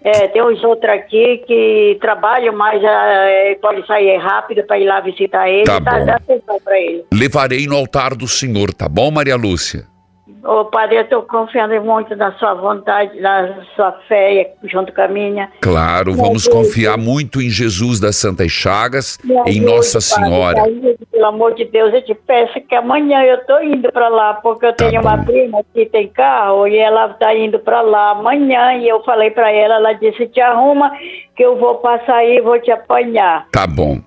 É, 0.04 0.28
tem 0.28 0.42
uns 0.42 0.62
outros 0.62 0.92
aqui 0.92 1.38
que 1.46 1.96
trabalham, 1.98 2.54
mas 2.54 2.78
é, 2.84 3.54
pode 3.54 3.86
sair 3.86 4.18
rápido 4.18 4.62
para 4.66 4.78
ir 4.78 4.84
lá 4.84 5.00
visitar 5.00 5.48
ele, 5.48 5.64
Tá 5.64 5.80
tá, 5.80 5.98
bom. 5.98 6.04
dá 6.04 6.16
atenção 6.16 6.60
para 6.62 6.78
ele. 6.78 7.04
Levarei 7.12 7.66
no 7.66 7.74
altar 7.74 8.14
do 8.14 8.28
Senhor, 8.28 8.74
tá 8.74 8.86
bom, 8.86 9.10
Maria 9.10 9.34
Lúcia? 9.34 9.86
Ô, 10.42 10.64
padre, 10.64 10.96
eu 10.96 11.02
estou 11.02 11.22
confiando 11.22 11.78
muito 11.82 12.16
na 12.16 12.32
sua 12.38 12.54
vontade, 12.54 13.20
na 13.20 13.62
sua 13.76 13.92
fé, 14.08 14.54
junto 14.64 14.90
com 14.92 15.02
a 15.02 15.08
minha. 15.08 15.50
Claro, 15.60 16.14
vamos 16.14 16.48
confiar 16.48 16.96
muito 16.96 17.42
em 17.42 17.50
Jesus 17.50 18.00
das 18.00 18.16
Santas 18.16 18.50
Chagas, 18.50 19.18
Me 19.22 19.34
em 19.34 19.38
ajude, 19.40 19.60
Nossa 19.60 19.98
padre, 20.16 20.30
Senhora. 20.30 20.62
me 20.62 20.78
ajude, 20.88 21.06
pelo 21.12 21.26
amor 21.26 21.54
de 21.54 21.66
Deus, 21.66 21.92
eu 21.92 22.02
te 22.02 22.14
peço 22.14 22.58
que 22.62 22.74
amanhã 22.74 23.22
eu 23.22 23.34
estou 23.36 23.62
indo 23.62 23.92
para 23.92 24.08
lá, 24.08 24.34
porque 24.34 24.64
eu 24.64 24.72
Tá 24.72 24.88
tenho 24.88 25.02
uma 25.02 25.16
bom. 25.18 25.24
prima 25.26 25.60
que 25.74 25.84
tem 25.86 26.08
carro 26.08 26.66
e 26.66 26.76
ela 26.78 27.06
está 27.10 27.34
indo 27.34 27.58
para 27.58 27.82
lá 27.82 28.12
amanhã. 28.12 28.78
E 28.78 28.88
eu 28.88 29.02
falei 29.04 29.30
para 29.30 29.50
ela, 29.52 29.74
ela 29.74 29.92
disse: 29.92 30.26
te 30.28 30.40
arruma 30.40 30.90
que 31.36 31.44
eu 31.44 31.58
vou 31.58 31.76
passar 31.76 32.16
aí 32.16 32.38
e 32.38 32.40
vou 32.40 32.58
te 32.58 32.70
apanhar. 32.70 33.46
Tá 33.52 33.66
bom. 33.66 34.00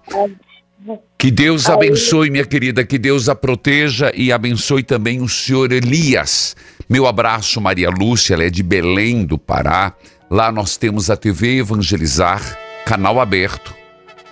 Que 1.17 1.32
Deus 1.32 1.69
abençoe, 1.69 2.30
minha 2.30 2.45
querida, 2.45 2.86
que 2.86 2.97
Deus 2.97 3.28
a 3.28 3.36
proteja 3.36 4.12
e 4.15 4.32
abençoe 4.32 4.84
também 4.84 5.21
o 5.21 5.28
senhor 5.28 5.71
Elias. 5.71 6.56
Meu 6.88 7.06
abraço, 7.08 7.60
Maria 7.60 7.89
Lúcia, 7.89 8.34
ela 8.34 8.43
é 8.43 8.50
de 8.50 8.63
Belém 8.63 9.26
do 9.26 9.38
Pará. 9.38 9.93
Lá 10.30 10.52
nós 10.52 10.78
temos 10.78 11.10
a 11.10 11.17
TV 11.17 11.58
Evangelizar, 11.58 12.41
canal 12.86 13.19
aberto, 13.19 13.76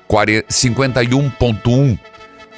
40 0.07 0.47
51.1, 0.47 1.99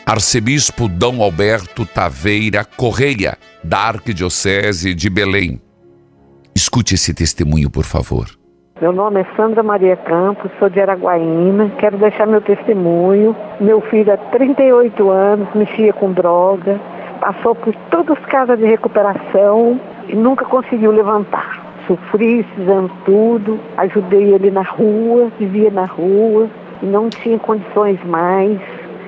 Arcebispo 0.06 0.88
Dom 0.88 1.22
Alberto 1.22 1.86
Taveira 1.86 2.64
Correia, 2.64 3.38
da 3.64 3.80
Arquidiocese 3.80 4.94
de 4.94 5.10
Belém. 5.10 5.62
Escute 6.56 6.96
esse 6.96 7.14
testemunho, 7.14 7.70
por 7.70 7.84
favor. 7.84 8.37
Meu 8.80 8.94
nome 8.94 9.22
é 9.22 9.26
Sandra 9.36 9.64
Maria 9.64 9.96
Campos, 9.96 10.52
sou 10.60 10.70
de 10.70 10.80
Araguaína. 10.80 11.72
Quero 11.80 11.98
deixar 11.98 12.28
meu 12.28 12.42
testemunho. 12.42 13.36
Meu 13.60 13.82
filho 13.82 14.14
há 14.14 14.18
38 14.18 15.10
anos 15.10 15.48
mexia 15.56 15.92
com 15.94 16.12
droga, 16.12 16.80
passou 17.20 17.56
por 17.56 17.74
todas 17.90 18.16
as 18.16 18.26
casas 18.28 18.60
de 18.60 18.68
recuperação 18.68 19.80
e 20.08 20.16
nunca 20.16 20.46
conseguiu 20.46 20.92
levantar. 20.92 21.60
Sofri, 21.88 22.44
fizemos 22.56 22.92
tudo, 23.04 23.60
ajudei 23.78 24.36
ele 24.36 24.52
na 24.52 24.62
rua, 24.62 25.32
vivia 25.40 25.72
na 25.72 25.86
rua 25.86 26.48
e 26.84 26.86
não 26.86 27.10
tinha 27.10 27.40
condições 27.40 27.98
mais. 28.06 28.60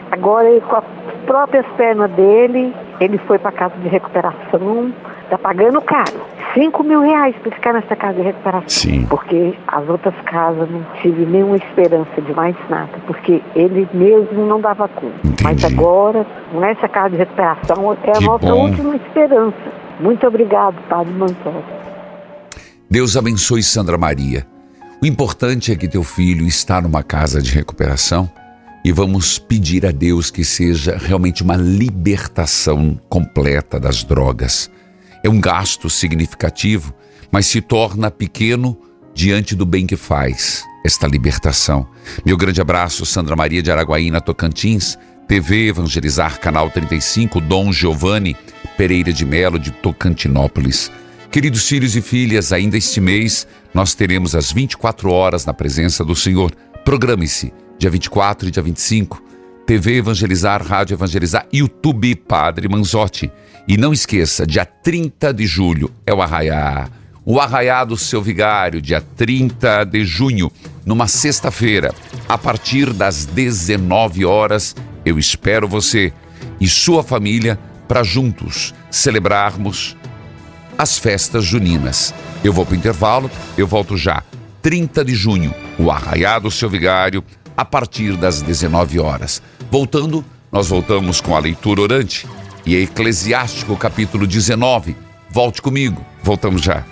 Agora, 0.10 0.50
com 0.62 0.78
as 0.78 0.84
próprias 1.28 1.66
pernas 1.78 2.10
dele, 2.14 2.74
ele 3.00 3.20
foi 3.20 3.38
para 3.38 3.52
casa 3.52 3.76
de 3.84 3.88
recuperação, 3.88 4.92
está 5.30 5.38
pagando 5.38 5.82
caro. 5.82 6.20
5 6.54 6.84
mil 6.84 7.02
reais 7.02 7.36
para 7.42 7.52
ficar 7.52 7.74
nessa 7.74 7.96
casa 7.96 8.16
de 8.16 8.24
recuperação. 8.24 8.70
Sim. 8.70 9.06
Porque 9.06 9.54
as 9.68 9.88
outras 9.88 10.16
casas 10.26 10.70
não 10.70 10.84
tive 11.02 11.26
nenhuma 11.26 11.58
esperança 11.58 12.22
de 12.22 12.34
mais 12.34 12.56
nada, 12.70 12.92
porque 13.06 13.42
ele 13.56 13.88
mesmo 13.94 14.46
não 14.48 14.60
dava 14.60 14.88
conta. 14.88 15.16
Mas 15.44 15.60
Entendi. 15.60 15.74
agora, 15.74 16.26
com 16.52 16.64
essa 16.64 16.88
casa 16.88 17.12
de 17.12 17.18
recuperação, 17.18 17.98
é 18.04 18.18
a 18.18 18.22
nossa 18.22 18.48
bom. 18.48 18.68
última 18.68 18.96
esperança. 18.96 19.58
Muito 20.00 20.26
obrigado, 20.26 20.76
Padre 20.90 21.14
Manzoni. 21.14 21.64
Deus 22.90 23.16
abençoe 23.16 23.62
Sandra 23.62 23.98
Maria. 23.98 24.46
O 25.02 25.06
importante 25.06 25.72
é 25.72 25.76
que 25.76 25.88
teu 25.88 26.04
filho 26.04 26.46
está 26.46 26.82
numa 26.82 27.04
casa 27.04 27.42
de 27.42 27.54
recuperação 27.54 28.30
e 28.84 28.92
vamos 28.92 29.38
pedir 29.38 29.86
a 29.86 29.92
Deus 29.92 30.32
que 30.32 30.44
seja 30.44 30.98
realmente 30.98 31.44
uma 31.44 31.56
libertação 31.56 33.00
completa 33.08 33.80
das 33.80 34.04
drogas. 34.04 34.72
É 35.24 35.30
um 35.30 35.40
gasto 35.40 35.90
significativo, 35.90 36.94
mas 37.32 37.46
se 37.46 37.62
torna 37.62 38.10
pequeno 38.10 38.78
diante 39.14 39.56
do 39.56 39.66
bem 39.66 39.86
que 39.86 39.96
faz 39.96 40.64
esta 40.86 41.08
libertação. 41.08 41.88
Meu 42.26 42.38
grande 42.38 42.62
abraço, 42.62 43.06
Sandra 43.06 43.36
Maria 43.36 43.62
de 43.62 43.72
Araguaína, 43.72 44.22
Tocantins, 44.22 44.98
TV 45.28 45.68
Evangelizar, 45.68 46.40
Canal 46.40 46.70
35, 46.70 47.40
Dom 47.42 47.72
Giovanni 47.72 48.36
Pereira 48.78 49.12
de 49.12 49.26
Melo, 49.26 49.60
de 49.60 49.72
Tocantinópolis. 49.72 50.92
Queridos 51.30 51.68
filhos 51.68 51.96
e 51.96 52.02
filhas, 52.02 52.52
ainda 52.52 52.78
este 52.78 53.00
mês 53.00 53.46
nós 53.74 53.94
teremos 53.94 54.34
as 54.34 54.52
24 54.52 55.12
horas 55.12 55.46
na 55.46 55.54
presença 55.54 56.04
do 56.04 56.16
Senhor. 56.16 56.52
Programe-se, 56.84 57.54
dia 57.78 57.90
24 57.90 58.48
e 58.48 58.52
dia 58.52 58.64
25. 58.64 59.22
TV 59.68 59.98
Evangelizar, 59.98 60.66
Rádio 60.66 60.96
Evangelizar, 60.96 61.46
YouTube 61.54 62.16
Padre 62.16 62.68
Manzotti. 62.68 63.32
E 63.70 63.78
não 63.78 63.94
esqueça, 63.94 64.48
dia 64.48 64.66
30 64.66 65.32
de 65.32 65.46
julho 65.46 65.92
é 66.04 66.12
o 66.12 66.24
Arraiá. 66.24 66.90
O 67.24 67.40
Arraiá 67.40 67.86
do 67.86 67.96
Seu 67.96 68.20
Vigário, 68.20 68.82
dia 68.82 69.00
30 69.00 69.84
de 69.84 70.04
junho, 70.04 70.52
numa 70.84 71.08
sexta-feira, 71.08 71.94
a 72.28 72.36
partir 72.36 72.92
das 72.92 73.28
19 73.28 74.26
horas. 74.26 74.76
Eu 75.06 75.20
espero 75.20 75.68
você 75.68 76.12
e 76.60 76.68
sua 76.68 77.04
família 77.04 77.60
para 77.88 78.02
juntos 78.02 78.74
celebrarmos 78.90 79.96
as 80.76 80.98
festas 80.98 81.44
juninas. 81.44 82.12
Eu 82.44 82.52
vou 82.52 82.66
para 82.66 82.74
o 82.74 82.78
intervalo, 82.78 83.30
eu 83.56 83.68
volto 83.68 83.96
já. 83.96 84.24
30 84.64 85.06
de 85.06 85.14
junho, 85.14 85.54
o 85.78 85.92
Arraiá 85.92 86.40
do 86.40 86.50
Seu 86.50 86.72
Vigário, 86.72 87.24
a 87.56 87.64
partir 87.64 88.18
das 88.18 88.42
19 88.42 89.00
horas. 89.00 89.44
Voltando, 89.70 90.26
nós 90.52 90.70
voltamos 90.70 91.22
com 91.22 91.36
a 91.36 91.40
leitura 91.40 91.82
orante 91.82 92.26
e 92.70 92.84
Eclesiástico 92.84 93.76
capítulo 93.76 94.28
19, 94.28 94.96
Volte 95.32 95.60
comigo. 95.60 96.06
Voltamos 96.22 96.62
já. 96.62 96.86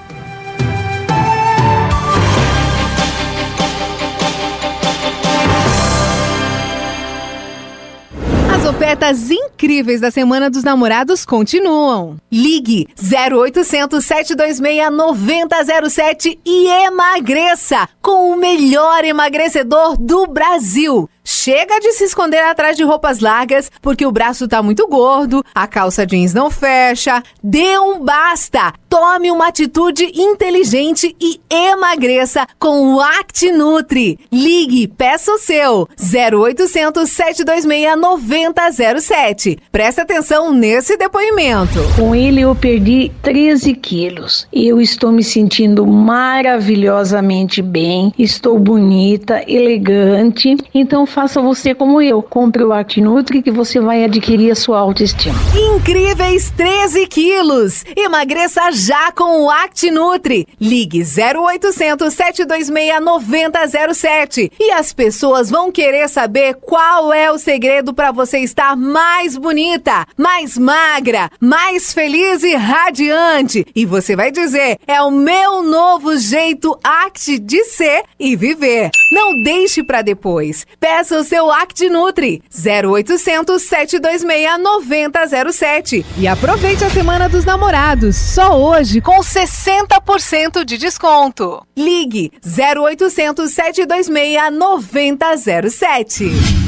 As 8.52 8.66
ofertas 8.66 9.30
incríveis 9.30 10.02
da 10.02 10.10
Semana 10.10 10.50
dos 10.50 10.64
Namorados 10.64 11.26
continuam. 11.26 12.18
Ligue 12.32 12.88
0800 13.00 14.04
726 14.04 14.92
9007 14.92 16.40
e 16.44 16.68
emagreça 16.86 17.88
com 18.02 18.32
o 18.32 18.36
melhor 18.36 19.04
emagrecedor 19.04 19.96
do 19.98 20.26
Brasil. 20.26 21.08
Chega 21.30 21.78
de 21.82 21.92
se 21.92 22.06
esconder 22.06 22.42
atrás 22.42 22.78
de 22.78 22.86
roupas 22.86 23.20
largas 23.20 23.70
porque 23.82 24.06
o 24.06 24.12
braço 24.14 24.48
tá 24.48 24.64
muito 24.64 24.88
gordo, 24.88 25.44
a 25.54 25.68
calça 25.68 26.06
jeans 26.06 26.34
não 26.34 26.50
fecha. 26.50 27.22
Dê 27.44 27.78
um 27.78 28.00
basta! 28.00 28.74
Tome 28.90 29.30
uma 29.30 29.50
atitude 29.50 30.10
inteligente 30.16 31.14
e 31.20 31.42
emagreça 31.50 32.48
com 32.58 32.96
o 32.96 33.02
ActiNutri. 33.02 34.18
Ligue, 34.32 34.88
peça 34.88 35.34
o 35.34 35.38
seu 35.38 35.90
0800 36.00 37.10
726 37.10 38.00
9007. 38.00 39.60
Presta 39.70 40.04
atenção 40.04 40.54
nesse 40.54 40.96
depoimento. 40.96 41.80
Com 41.98 42.16
ele 42.16 42.40
eu 42.40 42.56
perdi 42.56 43.12
13 43.22 43.74
quilos. 43.74 44.48
Eu 44.54 44.80
estou 44.80 45.12
me 45.12 45.24
sentindo 45.24 45.86
maravilhosamente 45.86 47.62
bem, 47.62 48.14
estou 48.18 48.58
bonita, 48.58 49.44
elegante. 49.46 50.56
Então 50.74 51.06
faça 51.18 51.42
você 51.42 51.74
como 51.74 52.00
eu. 52.00 52.22
Compre 52.22 52.64
o 52.64 52.72
ActiNutri 52.72 53.42
que 53.42 53.50
você 53.50 53.80
vai 53.80 54.04
adquirir 54.04 54.52
a 54.52 54.56
sua 54.56 54.78
autoestima. 54.78 55.34
Incríveis 55.76 56.52
13 56.52 57.08
quilos! 57.08 57.84
Emagreça 57.96 58.72
já 58.72 59.12
com 59.12 59.42
o 59.42 59.50
ActiNutri. 59.50 60.48
Ligue 60.62 61.02
0800 61.02 62.14
726 62.14 63.02
9007 63.02 64.52
e 64.60 64.70
as 64.70 64.94
pessoas 64.94 65.50
vão 65.50 65.72
querer 65.72 66.08
saber 66.08 66.54
qual 66.54 67.12
é 67.12 67.32
o 67.32 67.40
segredo 67.40 67.96
para 67.96 68.12
você 68.12 68.38
estar 68.38 68.78
mais 68.78 69.36
bonita, 69.36 70.06
mais 70.16 70.56
magra, 70.56 71.32
mais 71.42 71.94
feliz 71.94 72.44
e 72.44 72.54
radiante. 72.54 73.66
E 73.76 73.88
você 73.88 74.16
vai 74.16 74.30
dizer: 74.30 74.78
é 74.86 75.02
o 75.02 75.10
meu 75.10 75.64
novo 75.64 76.16
jeito 76.16 76.78
Act 76.84 77.40
de 77.40 77.64
ser 77.64 78.04
e 78.20 78.36
viver. 78.36 78.92
Não 79.12 79.42
deixe 79.42 79.84
para 79.84 80.04
depois. 80.04 80.68
Peça 80.80 81.07
o 81.16 81.24
seu 81.24 81.52
ActiNutri 81.52 82.42
0800 82.54 83.62
726 83.62 84.60
9007 84.62 86.06
e 86.18 86.28
aproveite 86.28 86.84
a 86.84 86.90
Semana 86.90 87.30
dos 87.30 87.46
Namorados 87.46 88.16
só 88.16 88.60
hoje 88.60 89.02
com 89.02 89.20
60% 89.20 90.64
de 90.64 90.78
desconto. 90.78 91.66
Ligue 91.76 92.32
0800 92.46 93.52
726 93.52 94.58
9007. 94.58 96.67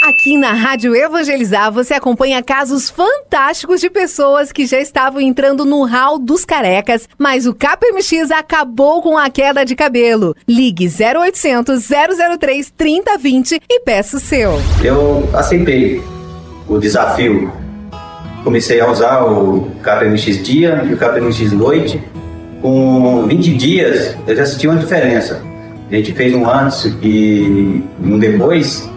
Aqui 0.00 0.36
na 0.36 0.52
Rádio 0.52 0.94
Evangelizar 0.94 1.72
você 1.72 1.92
acompanha 1.92 2.40
casos 2.40 2.88
fantásticos 2.88 3.80
de 3.80 3.90
pessoas 3.90 4.52
que 4.52 4.64
já 4.64 4.78
estavam 4.78 5.20
entrando 5.20 5.64
no 5.64 5.84
hall 5.84 6.20
dos 6.20 6.44
carecas, 6.44 7.08
mas 7.18 7.46
o 7.46 7.54
KPMX 7.54 8.30
acabou 8.30 9.02
com 9.02 9.18
a 9.18 9.28
queda 9.28 9.64
de 9.64 9.74
cabelo. 9.74 10.36
Ligue 10.46 10.88
0800 10.88 11.82
003 12.38 12.72
3020 12.76 13.60
e 13.68 13.80
peça 13.80 14.18
o 14.18 14.20
seu. 14.20 14.52
Eu 14.84 15.28
aceitei 15.34 16.00
o 16.68 16.78
desafio. 16.78 17.52
Comecei 18.44 18.80
a 18.80 18.88
usar 18.88 19.24
o 19.24 19.68
KPMX 19.82 20.42
dia 20.44 20.84
e 20.88 20.94
o 20.94 20.96
KPMX 20.96 21.52
noite. 21.52 22.00
Com 22.62 23.26
20 23.26 23.54
dias 23.54 24.16
eu 24.28 24.36
já 24.36 24.46
senti 24.46 24.68
uma 24.68 24.78
diferença. 24.78 25.42
A 25.90 25.94
gente 25.96 26.12
fez 26.12 26.34
um 26.34 26.48
antes 26.48 26.84
e 27.02 27.82
um 28.00 28.16
depois 28.18 28.88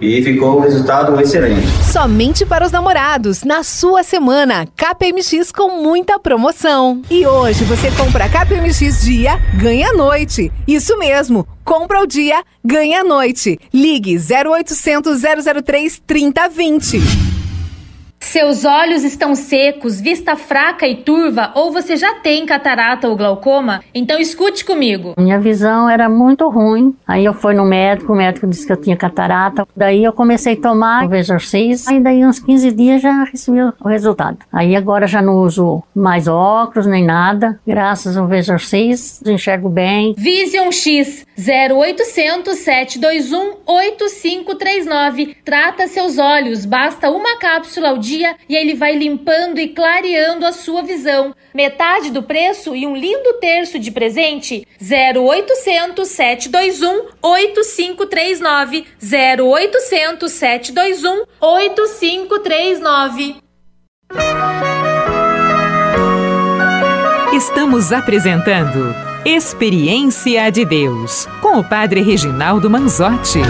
e 0.00 0.22
ficou 0.22 0.58
um 0.58 0.60
resultado 0.60 1.18
excelente. 1.20 1.66
Somente 1.90 2.44
para 2.46 2.64
os 2.64 2.72
namorados, 2.72 3.42
na 3.42 3.62
sua 3.62 4.02
semana, 4.02 4.66
KPMX 4.76 5.50
com 5.52 5.82
muita 5.82 6.18
promoção. 6.18 7.02
E 7.10 7.26
hoje 7.26 7.64
você 7.64 7.90
compra 7.92 8.28
KPMX 8.28 9.02
dia, 9.02 9.38
ganha 9.54 9.92
noite. 9.92 10.52
Isso 10.66 10.96
mesmo, 10.98 11.46
compra 11.64 12.00
o 12.00 12.06
dia, 12.06 12.42
ganha 12.64 13.02
noite. 13.02 13.58
Ligue 13.72 14.16
0800 14.16 15.20
003 15.64 16.02
3020. 16.06 17.33
Seus 18.24 18.64
olhos 18.64 19.04
estão 19.04 19.34
secos, 19.34 20.00
vista 20.00 20.34
fraca 20.34 20.88
e 20.88 20.96
turva, 20.96 21.52
ou 21.54 21.70
você 21.70 21.94
já 21.94 22.14
tem 22.16 22.46
catarata 22.46 23.06
ou 23.06 23.16
glaucoma? 23.16 23.84
Então 23.94 24.18
escute 24.18 24.64
comigo. 24.64 25.14
Minha 25.16 25.38
visão 25.38 25.88
era 25.88 26.08
muito 26.08 26.48
ruim. 26.48 26.96
Aí 27.06 27.24
eu 27.24 27.34
fui 27.34 27.54
no 27.54 27.64
médico, 27.64 28.12
o 28.12 28.16
médico 28.16 28.46
disse 28.46 28.66
que 28.66 28.72
eu 28.72 28.80
tinha 28.80 28.96
catarata. 28.96 29.68
Daí 29.76 30.02
eu 30.02 30.12
comecei 30.12 30.54
a 30.54 30.60
tomar 30.60 31.04
o 31.04 31.08
Vesor 31.08 31.40
6. 31.40 31.86
Aí 31.86 32.00
daí 32.00 32.24
uns 32.24 32.40
15 32.40 32.72
dias 32.72 33.02
já 33.02 33.24
recebi 33.24 33.58
o 33.60 33.88
resultado. 33.88 34.38
Aí 34.50 34.74
agora 34.74 35.06
já 35.06 35.20
não 35.20 35.36
uso 35.36 35.82
mais 35.94 36.26
óculos 36.26 36.86
nem 36.86 37.04
nada. 37.04 37.60
Graças 37.64 38.16
ao 38.16 38.26
Vesor 38.26 38.58
6, 38.58 39.22
enxergo 39.26 39.68
bem. 39.68 40.14
Vision 40.16 40.72
X 40.72 41.26
0800 41.38 42.56
721 42.56 43.58
8539. 43.66 45.36
Trata 45.44 45.86
seus 45.86 46.18
olhos, 46.18 46.64
basta 46.64 47.10
uma 47.10 47.36
cápsula 47.36 47.90
ao 47.90 47.98
dia 47.98 48.13
e 48.48 48.56
ele 48.56 48.74
vai 48.74 48.94
limpando 48.96 49.58
e 49.58 49.68
clareando 49.68 50.46
a 50.46 50.52
sua 50.52 50.82
visão. 50.82 51.34
Metade 51.54 52.10
do 52.10 52.22
preço 52.22 52.74
e 52.74 52.86
um 52.86 52.96
lindo 52.96 53.34
terço 53.34 53.78
de 53.78 53.90
presente? 53.90 54.66
0800 54.80 56.08
721 56.08 57.08
8539. 57.22 58.86
0800 59.00 60.32
721 60.32 61.24
8539. 61.40 63.36
Estamos 67.34 67.92
apresentando 67.92 68.94
Experiência 69.24 70.50
de 70.50 70.64
Deus 70.66 71.26
com 71.40 71.58
o 71.58 71.64
Padre 71.64 72.02
Reginaldo 72.02 72.68
Manzotti. 72.68 73.40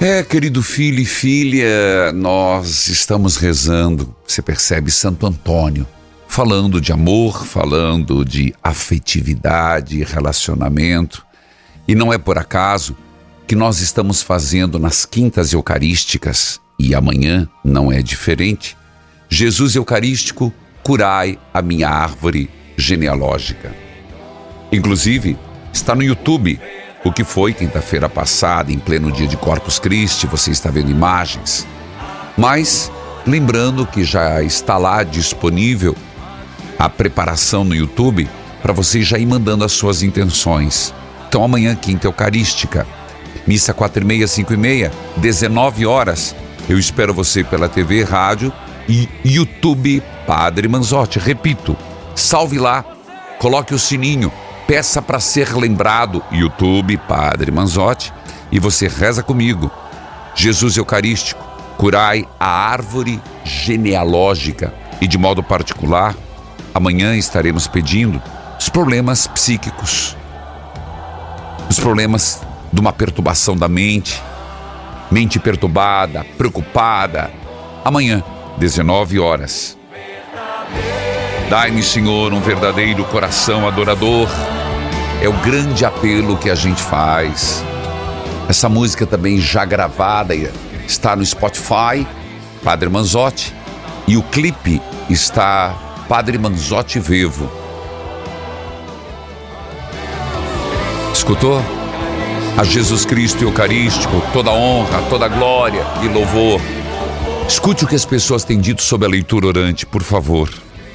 É, 0.00 0.22
querido 0.22 0.62
filho 0.62 1.00
e 1.00 1.04
filha, 1.04 2.12
nós 2.12 2.86
estamos 2.86 3.36
rezando, 3.36 4.14
você 4.24 4.40
percebe, 4.40 4.92
Santo 4.92 5.26
Antônio, 5.26 5.84
falando 6.28 6.80
de 6.80 6.92
amor, 6.92 7.44
falando 7.44 8.24
de 8.24 8.54
afetividade, 8.62 10.04
relacionamento. 10.04 11.26
E 11.86 11.96
não 11.96 12.12
é 12.12 12.16
por 12.16 12.38
acaso 12.38 12.96
que 13.44 13.56
nós 13.56 13.80
estamos 13.80 14.22
fazendo 14.22 14.78
nas 14.78 15.04
quintas 15.04 15.52
eucarísticas, 15.52 16.60
e 16.78 16.94
amanhã 16.94 17.48
não 17.64 17.90
é 17.90 18.00
diferente. 18.00 18.76
Jesus 19.28 19.74
Eucarístico, 19.74 20.54
curai 20.84 21.36
a 21.52 21.60
minha 21.60 21.88
árvore 21.88 22.48
genealógica. 22.76 23.74
Inclusive, 24.70 25.36
está 25.72 25.92
no 25.92 26.04
YouTube 26.04 26.60
o 27.04 27.12
que 27.12 27.24
foi 27.24 27.52
quinta-feira 27.52 28.08
passada, 28.08 28.72
em 28.72 28.78
pleno 28.78 29.12
dia 29.12 29.26
de 29.26 29.36
Corpus 29.36 29.78
Christi, 29.78 30.26
você 30.26 30.50
está 30.50 30.70
vendo 30.70 30.90
imagens. 30.90 31.66
Mas, 32.36 32.90
lembrando 33.26 33.86
que 33.86 34.04
já 34.04 34.42
está 34.42 34.76
lá 34.76 35.02
disponível 35.02 35.96
a 36.78 36.88
preparação 36.88 37.64
no 37.64 37.74
YouTube 37.74 38.28
para 38.62 38.72
você 38.72 39.02
já 39.02 39.18
ir 39.18 39.26
mandando 39.26 39.64
as 39.64 39.72
suas 39.72 40.02
intenções. 40.02 40.92
Então, 41.28 41.44
amanhã, 41.44 41.74
quinta 41.74 42.06
eucarística, 42.06 42.86
missa 43.46 43.72
4 43.72 44.02
e 44.02 44.06
meia, 44.06 44.26
5 44.26 44.52
e 44.52 44.56
meia, 44.56 44.92
19 45.16 45.86
horas. 45.86 46.34
Eu 46.68 46.78
espero 46.78 47.14
você 47.14 47.44
pela 47.44 47.68
TV, 47.68 48.02
rádio 48.02 48.52
e 48.88 49.08
YouTube 49.24 50.02
Padre 50.26 50.68
Manzotti. 50.68 51.18
Repito, 51.18 51.76
salve 52.14 52.58
lá, 52.58 52.84
coloque 53.38 53.74
o 53.74 53.78
sininho, 53.78 54.32
peça 54.68 55.00
para 55.00 55.18
ser 55.18 55.56
lembrado, 55.56 56.22
YouTube 56.30 56.98
Padre 56.98 57.50
Manzotti, 57.50 58.12
e 58.52 58.60
você 58.60 58.86
reza 58.86 59.22
comigo. 59.22 59.70
Jesus 60.34 60.76
Eucarístico, 60.76 61.42
curai 61.78 62.28
a 62.38 62.46
árvore 62.46 63.18
genealógica 63.44 64.74
e 65.00 65.08
de 65.08 65.16
modo 65.16 65.42
particular, 65.42 66.14
amanhã 66.74 67.16
estaremos 67.16 67.66
pedindo 67.66 68.22
os 68.60 68.68
problemas 68.68 69.26
psíquicos, 69.26 70.14
os 71.70 71.80
problemas 71.80 72.42
de 72.70 72.78
uma 72.78 72.92
perturbação 72.92 73.56
da 73.56 73.68
mente, 73.68 74.22
mente 75.10 75.38
perturbada, 75.38 76.26
preocupada. 76.36 77.30
Amanhã, 77.82 78.22
19 78.58 79.18
horas. 79.18 79.78
Dai-me, 81.48 81.82
Senhor, 81.82 82.34
um 82.34 82.40
verdadeiro 82.40 83.02
coração 83.06 83.66
adorador. 83.66 84.28
É 85.20 85.28
o 85.28 85.32
grande 85.32 85.84
apelo 85.84 86.38
que 86.38 86.48
a 86.48 86.54
gente 86.54 86.80
faz. 86.80 87.64
Essa 88.48 88.68
música 88.68 89.04
também 89.04 89.40
já 89.40 89.64
gravada 89.64 90.32
está 90.86 91.16
no 91.16 91.26
Spotify, 91.26 92.06
Padre 92.62 92.88
Manzotti, 92.88 93.52
e 94.06 94.16
o 94.16 94.22
clipe 94.22 94.80
está 95.10 95.76
Padre 96.08 96.38
Manzotti 96.38 97.00
Vivo. 97.00 97.50
Escutou? 101.12 101.60
A 102.56 102.62
Jesus 102.62 103.04
Cristo 103.04 103.42
Eucarístico, 103.42 104.22
toda 104.32 104.52
honra, 104.52 105.02
toda 105.10 105.26
glória 105.26 105.84
e 106.02 106.08
louvor. 106.08 106.60
Escute 107.48 107.84
o 107.84 107.88
que 107.88 107.96
as 107.96 108.04
pessoas 108.04 108.44
têm 108.44 108.60
dito 108.60 108.82
sobre 108.82 109.06
a 109.06 109.10
leitura 109.10 109.48
orante, 109.48 109.84
por 109.84 110.02
favor. 110.02 110.48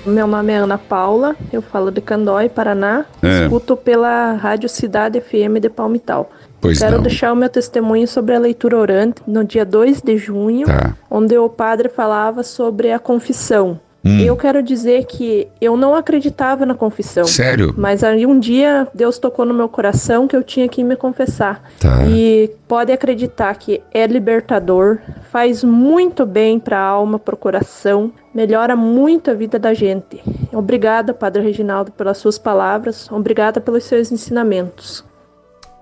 Meu 0.05 0.27
nome 0.27 0.51
é 0.51 0.57
Ana 0.57 0.77
Paula, 0.77 1.33
eu 1.51 1.61
falo 1.61 1.89
de 1.89 2.01
Candói, 2.01 2.49
Paraná. 2.49 3.05
É. 3.21 3.43
Escuto 3.43 3.77
pela 3.77 4.33
Rádio 4.33 4.67
Cidade 4.67 5.21
FM 5.21 5.59
de 5.61 5.69
Palmital. 5.69 6.29
Pois 6.59 6.79
Quero 6.79 6.97
não. 6.97 7.03
deixar 7.03 7.31
o 7.31 7.35
meu 7.35 7.49
testemunho 7.49 8.05
sobre 8.07 8.35
a 8.35 8.39
leitura 8.39 8.77
orante 8.77 9.21
no 9.25 9.43
dia 9.45 9.65
2 9.65 10.01
de 10.01 10.17
junho, 10.17 10.67
Tá. 10.67 10.93
onde 11.09 11.37
o 11.37 11.47
padre 11.49 11.87
falava 11.87 12.43
sobre 12.43 12.91
a 12.91 12.99
confissão. 12.99 13.79
Hum. 14.05 14.19
Eu 14.19 14.35
quero 14.35 14.61
dizer 14.61 15.05
que 15.05 15.47
eu 15.61 15.77
não 15.77 15.95
acreditava 15.95 16.65
na 16.65 16.75
confissão. 16.75 17.23
Sério? 17.23 17.73
Mas 17.77 18.03
aí 18.03 18.25
um 18.25 18.37
dia 18.37 18.87
Deus 18.93 19.17
tocou 19.17 19.45
no 19.45 19.53
meu 19.53 19.69
coração 19.69 20.27
que 20.27 20.35
eu 20.35 20.43
tinha 20.43 20.67
que 20.67 20.83
me 20.83 20.95
confessar. 20.95 21.63
Tá. 21.79 22.05
E 22.05 22.51
pode 22.67 22.91
acreditar 22.91 23.55
que 23.55 23.81
é 23.93 24.05
libertador, 24.05 24.99
faz 25.31 25.63
muito 25.63 26.25
bem 26.25 26.59
para 26.59 26.77
a 26.77 26.85
alma, 26.85 27.17
para 27.17 27.33
o 27.33 27.37
coração, 27.37 28.11
melhora 28.35 28.75
muito 28.75 29.31
a 29.31 29.33
vida 29.33 29.57
da 29.57 29.73
gente. 29.73 30.21
Obrigada, 30.51 31.13
Padre 31.13 31.41
Reginaldo, 31.41 31.91
pelas 31.91 32.17
suas 32.17 32.37
palavras. 32.37 33.09
Obrigada 33.09 33.61
pelos 33.61 33.85
seus 33.85 34.11
ensinamentos. 34.11 35.05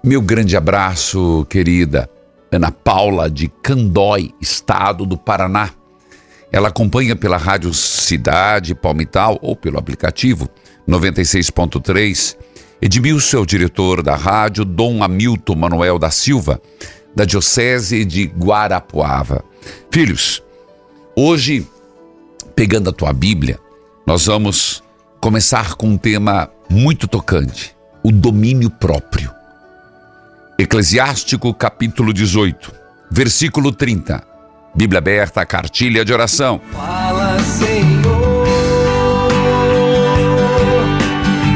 Meu 0.04 0.22
grande 0.22 0.56
abraço, 0.56 1.46
querida 1.50 2.10
Ana 2.52 2.70
Paula 2.70 3.30
de 3.30 3.48
Candói, 3.48 4.32
estado 4.42 5.06
do 5.06 5.18
Paraná. 5.18 5.70
Ela 6.52 6.68
acompanha 6.68 7.16
pela 7.16 7.38
Rádio 7.38 7.74
Cidade 7.74 8.76
Palmital 8.76 9.40
ou 9.42 9.56
pelo 9.56 9.80
aplicativo 9.80 10.50
96.3. 10.88 12.36
Edmilson 12.82 13.38
é 13.38 13.40
o 13.40 13.46
diretor 13.46 14.04
da 14.04 14.16
rádio, 14.16 14.66
Dom 14.66 15.04
Hamilton 15.04 15.56
Manuel 15.56 15.98
da 15.98 16.12
Silva, 16.12 16.62
da 17.16 17.24
Diocese 17.24 18.04
de 18.04 18.26
Guarapuava. 18.26 19.44
Filhos, 19.90 20.44
hoje, 21.16 21.66
pegando 22.56 22.90
a 22.90 22.94
tua 22.94 23.14
Bíblia, 23.14 23.58
nós 24.06 24.26
vamos 24.26 24.84
começar 25.22 25.76
com 25.76 25.88
um 25.88 25.98
tema 25.98 26.50
muito 26.70 27.08
tocante: 27.08 27.76
o 28.04 28.12
domínio 28.12 28.70
próprio. 28.70 29.32
Eclesiástico 30.58 31.54
capítulo 31.54 32.14
18, 32.14 32.74
versículo 33.10 33.72
30. 33.72 34.31
Bíblia 34.74 35.00
aberta, 35.00 35.46
cartilha 35.46 36.06
de 36.06 36.14
oração. 36.14 36.62
Fala, 36.72 37.38
Senhor. 37.40 38.48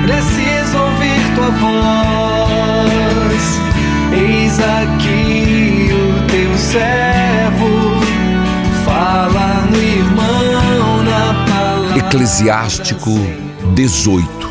Preciso 0.03 0.77
ouvir 0.77 1.35
tua 1.35 1.49
voz. 1.51 1.73
Eis 4.11 4.59
aqui 4.59 5.89
o 5.93 6.27
teu 6.27 6.57
servo. 6.57 7.69
Fala 8.83 9.65
no 9.71 9.77
irmão 9.77 11.03
na 11.03 11.45
palavra. 11.45 11.97
Eclesiástico 11.97 13.11
18, 13.73 14.49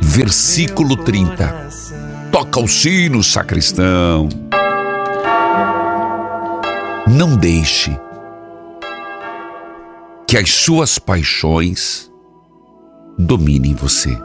versículo 0.00 0.96
30. 0.96 1.68
Toca 2.30 2.60
o 2.60 2.68
sino, 2.68 3.22
sacristão. 3.22 4.28
Não 7.06 7.36
deixe 7.36 7.98
que 10.26 10.36
as 10.36 10.50
suas 10.50 10.98
paixões 10.98 12.10
dominem 13.18 13.74
você. 13.74 14.16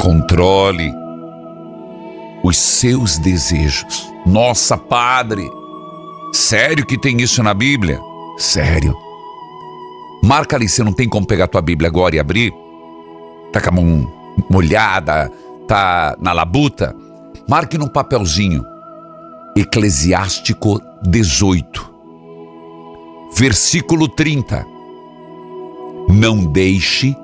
Controle 0.00 0.92
os 2.44 2.56
seus 2.56 3.18
desejos. 3.18 4.12
Nossa, 4.26 4.76
Padre, 4.76 5.50
sério 6.32 6.86
que 6.86 6.98
tem 6.98 7.20
isso 7.20 7.42
na 7.42 7.54
Bíblia? 7.54 7.98
Sério. 8.36 8.94
Marca 10.22 10.56
ali, 10.56 10.68
você 10.68 10.84
não 10.84 10.92
tem 10.92 11.08
como 11.08 11.26
pegar 11.26 11.48
tua 11.48 11.62
Bíblia 11.62 11.88
agora 11.88 12.14
e 12.14 12.18
abrir? 12.18 12.52
Tá 13.50 13.60
com 13.60 13.70
a 13.70 13.72
mão 13.72 14.12
molhada, 14.48 15.30
tá 15.66 16.16
na 16.20 16.32
labuta? 16.32 16.94
Marque 17.48 17.78
num 17.78 17.88
papelzinho. 17.88 18.64
Eclesiástico 19.60 20.80
18, 21.02 21.94
versículo 23.34 24.08
30. 24.08 24.66
Não 26.08 26.46
deixe 26.46 27.14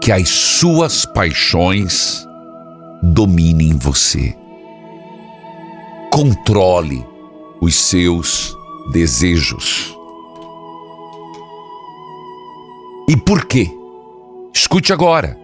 que 0.00 0.10
as 0.10 0.26
suas 0.26 1.04
paixões 1.04 2.26
dominem 3.02 3.76
você. 3.76 4.34
Controle 6.10 7.06
os 7.60 7.74
seus 7.74 8.56
desejos. 8.90 9.94
E 13.06 13.18
por 13.18 13.44
quê? 13.44 13.70
Escute 14.50 14.94
agora. 14.94 15.38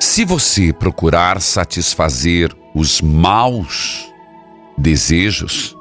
Se 0.00 0.24
você 0.24 0.72
procurar 0.72 1.42
satisfazer 1.42 2.56
os 2.74 3.02
maus 3.02 4.13
desejos, 4.76 5.76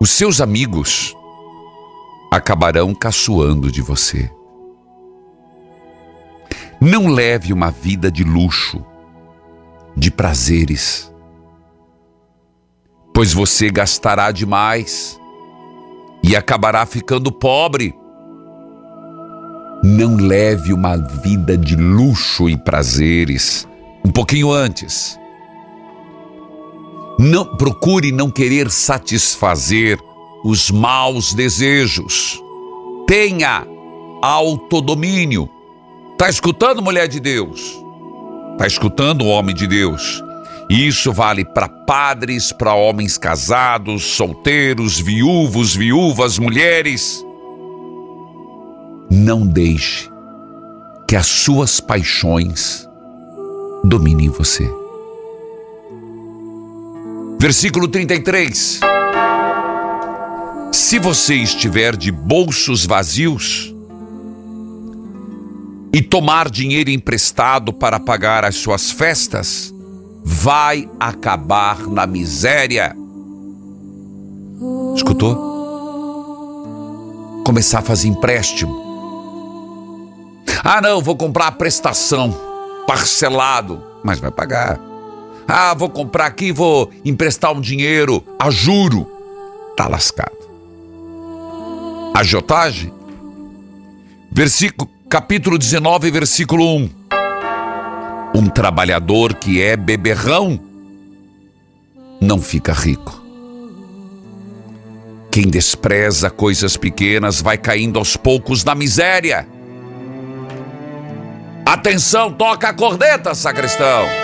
os 0.00 0.10
seus 0.10 0.40
amigos 0.40 1.14
acabarão 2.30 2.94
caçoando 2.94 3.70
de 3.70 3.82
você. 3.82 4.30
Não 6.80 7.06
leve 7.08 7.52
uma 7.52 7.70
vida 7.70 8.10
de 8.10 8.24
luxo, 8.24 8.84
de 9.96 10.10
prazeres, 10.10 11.12
pois 13.14 13.32
você 13.32 13.70
gastará 13.70 14.32
demais 14.32 15.20
e 16.24 16.34
acabará 16.34 16.84
ficando 16.86 17.30
pobre. 17.30 17.94
Não 19.84 20.16
leve 20.16 20.72
uma 20.72 20.96
vida 20.96 21.56
de 21.56 21.76
luxo 21.76 22.48
e 22.48 22.56
prazeres 22.56 23.68
um 24.04 24.10
pouquinho 24.10 24.50
antes. 24.50 25.18
Não 27.18 27.44
procure 27.56 28.10
não 28.10 28.30
querer 28.30 28.70
satisfazer 28.70 29.98
os 30.44 30.70
maus 30.70 31.34
desejos. 31.34 32.42
Tenha 33.06 33.66
autodomínio. 34.22 35.48
Tá 36.18 36.28
escutando, 36.28 36.82
mulher 36.82 37.08
de 37.08 37.20
Deus? 37.20 37.82
Tá 38.58 38.66
escutando, 38.66 39.26
homem 39.26 39.54
de 39.54 39.66
Deus? 39.66 40.22
Isso 40.70 41.12
vale 41.12 41.44
para 41.44 41.68
padres, 41.68 42.52
para 42.52 42.74
homens 42.74 43.18
casados, 43.18 44.04
solteiros, 44.04 44.98
viúvos, 44.98 45.74
viúvas, 45.74 46.38
mulheres. 46.38 47.24
Não 49.10 49.46
deixe 49.46 50.10
que 51.06 51.16
as 51.16 51.26
suas 51.26 51.78
paixões 51.80 52.88
dominem 53.84 54.30
você. 54.30 54.81
Versículo 57.42 57.88
33. 57.88 58.78
Se 60.70 61.00
você 61.00 61.34
estiver 61.34 61.96
de 61.96 62.12
bolsos 62.12 62.86
vazios 62.86 63.74
e 65.92 66.00
tomar 66.00 66.48
dinheiro 66.48 66.88
emprestado 66.88 67.72
para 67.72 67.98
pagar 67.98 68.44
as 68.44 68.54
suas 68.54 68.92
festas, 68.92 69.74
vai 70.22 70.88
acabar 71.00 71.88
na 71.88 72.06
miséria. 72.06 72.94
Escutou? 74.94 75.34
Começar 77.44 77.80
a 77.80 77.82
fazer 77.82 78.06
empréstimo. 78.06 78.72
Ah, 80.62 80.80
não, 80.80 81.02
vou 81.02 81.16
comprar 81.16 81.48
a 81.48 81.52
prestação, 81.52 82.32
parcelado, 82.86 83.82
mas 84.04 84.20
vai 84.20 84.30
pagar. 84.30 84.91
Ah, 85.54 85.74
vou 85.74 85.90
comprar 85.90 86.24
aqui, 86.24 86.50
vou 86.50 86.90
emprestar 87.04 87.52
um 87.52 87.60
dinheiro 87.60 88.24
a 88.38 88.48
juro. 88.48 89.06
Tá 89.76 89.86
lascado. 89.86 90.32
Agiotagem? 92.14 92.90
Versículo, 94.30 94.90
capítulo 95.10 95.58
19, 95.58 96.10
versículo 96.10 96.64
1. 96.76 96.90
Um 98.34 98.48
trabalhador 98.48 99.34
que 99.34 99.60
é 99.60 99.76
beberrão 99.76 100.58
não 102.18 102.40
fica 102.40 102.72
rico. 102.72 103.22
Quem 105.30 105.50
despreza 105.50 106.30
coisas 106.30 106.78
pequenas 106.78 107.42
vai 107.42 107.58
caindo 107.58 107.98
aos 107.98 108.16
poucos 108.16 108.64
na 108.64 108.74
miséria. 108.74 109.46
Atenção, 111.66 112.32
toca 112.32 112.70
a 112.70 112.72
corneta, 112.72 113.34
sacristão. 113.34 114.21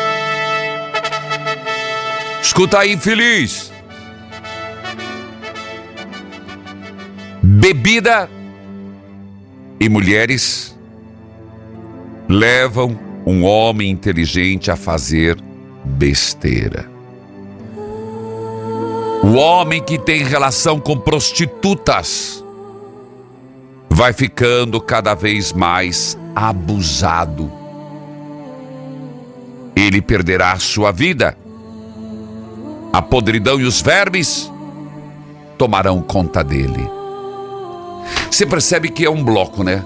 Escuta 2.43 2.81
aí, 2.81 2.93
infeliz. 2.93 3.73
Bebida 7.43 8.29
e 9.81 9.89
mulheres 9.89 10.77
levam 12.29 12.99
um 13.27 13.45
homem 13.45 13.91
inteligente 13.91 14.71
a 14.71 14.77
fazer 14.77 15.37
besteira. 15.85 16.89
O 19.23 19.35
homem 19.35 19.83
que 19.83 19.99
tem 19.99 20.23
relação 20.23 20.79
com 20.79 20.97
prostitutas 20.97 22.45
vai 23.91 24.13
ficando 24.13 24.81
cada 24.81 25.15
vez 25.15 25.53
mais 25.53 26.17
abusado. 26.35 27.51
Ele 29.75 30.01
perderá 30.01 30.59
sua 30.59 30.93
vida. 30.93 31.37
A 32.93 33.03
podridão 33.03 33.61
e 33.61 33.65
os 33.65 33.81
vermes 33.81 34.51
tomarão 35.57 36.01
conta 36.01 36.43
dele. 36.43 36.89
Você 38.31 38.47
percebe 38.47 38.89
que 38.89 39.05
é 39.05 39.11
um 39.11 39.23
bloco, 39.23 39.63
né? 39.63 39.85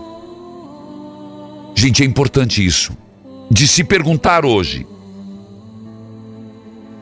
Gente, 1.75 2.03
é 2.03 2.07
importante 2.07 2.65
isso. 2.65 2.97
De 3.51 3.67
se 3.67 3.83
perguntar 3.83 4.45
hoje: 4.45 4.87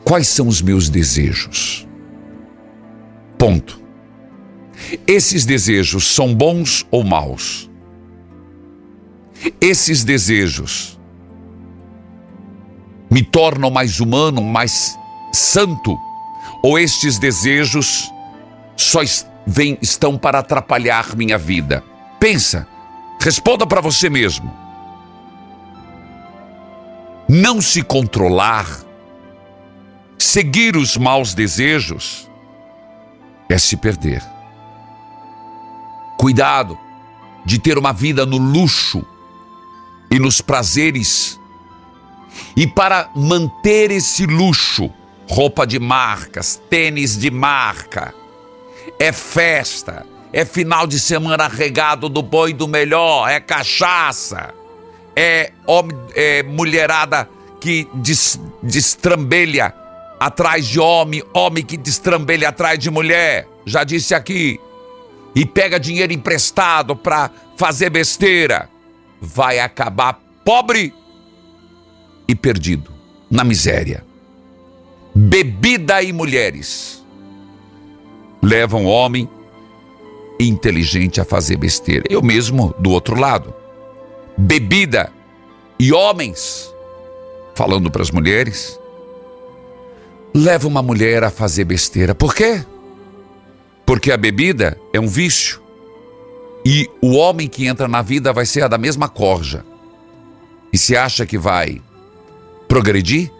quais 0.03 0.27
são 0.27 0.47
os 0.47 0.61
meus 0.61 0.89
desejos? 0.89 1.87
Ponto. 3.37 3.79
Esses 5.05 5.45
desejos 5.45 6.05
são 6.07 6.33
bons 6.33 6.85
ou 6.89 7.03
maus? 7.03 7.69
Esses 9.59 10.03
desejos 10.03 10.99
me 13.09 13.21
tornam 13.21 13.69
mais 13.69 13.99
humano, 13.99 14.41
mais 14.41 14.97
santo? 15.31 15.97
Ou 16.63 16.77
estes 16.77 17.17
desejos 17.17 18.11
só 18.75 18.99
vem, 19.45 19.77
estão 19.81 20.17
para 20.17 20.39
atrapalhar 20.39 21.15
minha 21.15 21.37
vida? 21.37 21.83
Pensa, 22.19 22.67
responda 23.19 23.65
para 23.65 23.81
você 23.81 24.09
mesmo. 24.09 24.51
Não 27.27 27.61
se 27.61 27.81
controlar, 27.81 28.67
seguir 30.17 30.75
os 30.75 30.97
maus 30.97 31.33
desejos, 31.33 32.29
é 33.49 33.57
se 33.57 33.77
perder. 33.77 34.23
Cuidado 36.17 36.77
de 37.45 37.57
ter 37.57 37.77
uma 37.77 37.91
vida 37.91 38.25
no 38.25 38.37
luxo 38.37 39.03
e 40.11 40.19
nos 40.19 40.41
prazeres. 40.41 41.39
E 42.55 42.67
para 42.67 43.09
manter 43.15 43.91
esse 43.91 44.25
luxo, 44.25 44.91
roupa 45.31 45.65
de 45.65 45.79
marcas, 45.79 46.61
tênis 46.69 47.17
de 47.17 47.31
marca, 47.31 48.13
é 48.99 49.13
festa, 49.13 50.05
é 50.33 50.43
final 50.43 50.85
de 50.85 50.99
semana 50.99 51.47
regado 51.47 52.09
do 52.09 52.21
bom 52.21 52.49
e 52.49 52.53
do 52.53 52.67
melhor, 52.67 53.29
é 53.29 53.39
cachaça, 53.39 54.53
é, 55.15 55.53
homem, 55.65 55.97
é 56.15 56.43
mulherada 56.43 57.29
que 57.61 57.87
des, 57.93 58.41
destrambelha 58.61 59.73
atrás 60.19 60.67
de 60.67 60.81
homem, 60.81 61.23
homem 61.33 61.63
que 61.63 61.77
destrambelha 61.77 62.49
atrás 62.49 62.77
de 62.77 62.91
mulher. 62.91 63.47
Já 63.65 63.85
disse 63.85 64.13
aqui, 64.13 64.59
e 65.33 65.45
pega 65.45 65.79
dinheiro 65.79 66.11
emprestado 66.11 66.93
para 66.93 67.31
fazer 67.55 67.89
besteira, 67.89 68.69
vai 69.21 69.59
acabar 69.59 70.19
pobre 70.43 70.93
e 72.27 72.35
perdido 72.35 72.91
na 73.29 73.45
miséria. 73.45 74.10
Bebida 75.13 76.01
e 76.01 76.13
mulheres 76.13 77.05
levam 78.41 78.85
homem 78.85 79.29
inteligente 80.39 81.21
a 81.21 81.25
fazer 81.25 81.57
besteira. 81.57 82.05
Eu 82.09 82.21
mesmo 82.21 82.73
do 82.79 82.91
outro 82.91 83.19
lado. 83.19 83.53
Bebida 84.37 85.11
e 85.77 85.91
homens, 85.91 86.73
falando 87.53 87.91
para 87.91 88.01
as 88.01 88.09
mulheres, 88.09 88.79
leva 90.33 90.67
uma 90.67 90.81
mulher 90.81 91.23
a 91.23 91.29
fazer 91.29 91.65
besteira. 91.65 92.15
Por 92.15 92.33
quê? 92.33 92.65
Porque 93.85 94.11
a 94.11 94.17
bebida 94.17 94.79
é 94.93 94.99
um 94.99 95.07
vício. 95.07 95.61
E 96.65 96.89
o 97.01 97.15
homem 97.15 97.47
que 97.47 97.65
entra 97.65 97.87
na 97.87 98.01
vida 98.01 98.31
vai 98.31 98.45
ser 98.45 98.63
a 98.63 98.67
da 98.67 98.77
mesma 98.77 99.09
corja. 99.09 99.65
E 100.71 100.77
se 100.77 100.95
acha 100.95 101.25
que 101.25 101.37
vai 101.37 101.81
progredir? 102.67 103.31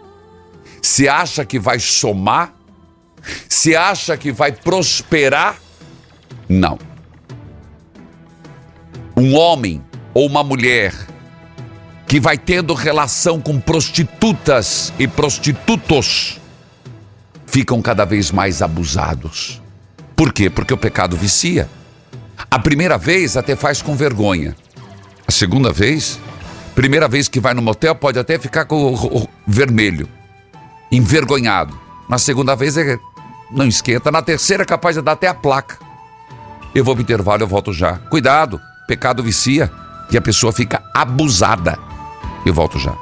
Se 0.82 1.08
acha 1.08 1.44
que 1.44 1.58
vai 1.60 1.78
somar? 1.78 2.54
Se 3.48 3.76
acha 3.76 4.16
que 4.16 4.32
vai 4.32 4.50
prosperar? 4.50 5.56
Não. 6.48 6.78
Um 9.16 9.34
homem 9.34 9.82
ou 10.12 10.26
uma 10.26 10.42
mulher 10.42 10.92
que 12.06 12.18
vai 12.20 12.36
tendo 12.36 12.74
relação 12.74 13.40
com 13.40 13.58
prostitutas 13.58 14.92
e 14.98 15.06
prostitutos 15.06 16.40
ficam 17.46 17.80
cada 17.80 18.04
vez 18.04 18.30
mais 18.30 18.60
abusados. 18.60 19.62
Por 20.16 20.32
quê? 20.32 20.50
Porque 20.50 20.74
o 20.74 20.76
pecado 20.76 21.16
vicia. 21.16 21.70
A 22.50 22.58
primeira 22.58 22.98
vez 22.98 23.36
até 23.36 23.54
faz 23.54 23.80
com 23.80 23.94
vergonha. 23.94 24.56
A 25.26 25.30
segunda 25.30 25.72
vez, 25.72 26.18
primeira 26.74 27.08
vez 27.08 27.28
que 27.28 27.40
vai 27.40 27.54
no 27.54 27.62
motel 27.62 27.94
pode 27.94 28.18
até 28.18 28.38
ficar 28.38 28.64
com 28.64 28.94
o, 28.94 29.28
vermelho, 29.46 30.08
envergonhado. 30.92 31.76
Na 32.08 32.18
segunda 32.18 32.54
vez 32.54 32.76
é, 32.76 32.98
não 33.50 33.66
esquenta. 33.66 34.12
Na 34.12 34.20
terceira 34.20 34.62
é 34.62 34.66
capaz 34.66 34.94
de 34.94 35.02
dar 35.02 35.12
até 35.12 35.26
a 35.26 35.34
placa. 35.34 35.78
Eu 36.74 36.84
vou 36.84 36.94
pro 36.94 37.02
intervalo, 37.02 37.42
eu 37.42 37.48
volto 37.48 37.72
já. 37.72 37.94
Cuidado, 38.10 38.60
pecado 38.86 39.22
vicia 39.22 39.70
e 40.10 40.16
a 40.16 40.20
pessoa 40.20 40.52
fica 40.52 40.82
abusada. 40.94 41.78
Eu 42.44 42.52
volto 42.52 42.78
já. 42.78 42.94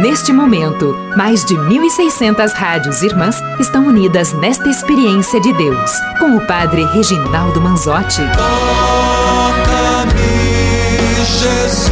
Neste 0.00 0.32
momento, 0.32 0.94
mais 1.16 1.44
de 1.44 1.54
1.600 1.56 2.52
rádios 2.52 3.02
irmãs 3.02 3.42
estão 3.58 3.84
unidas 3.84 4.32
nesta 4.32 4.68
experiência 4.68 5.40
de 5.40 5.52
Deus, 5.54 5.90
com 6.20 6.36
o 6.36 6.46
Padre 6.46 6.84
Reginaldo 6.84 7.60
Manzotti. 7.60 8.22
Toca-me, 8.36 10.14
Jesus, 11.16 11.90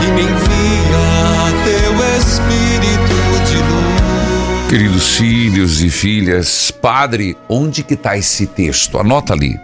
e 0.00 0.06
me 0.12 0.22
envia 0.22 1.52
teu 1.64 1.92
Espírito 2.16 3.16
de 3.46 3.56
luz. 3.58 4.70
Queridos 4.70 5.16
filhos 5.18 5.82
e 5.82 5.90
filhas, 5.90 6.70
Padre, 6.70 7.36
onde 7.46 7.82
que 7.82 7.92
está 7.92 8.16
esse 8.16 8.46
texto? 8.46 8.98
Anota 8.98 9.34
ali. 9.34 9.60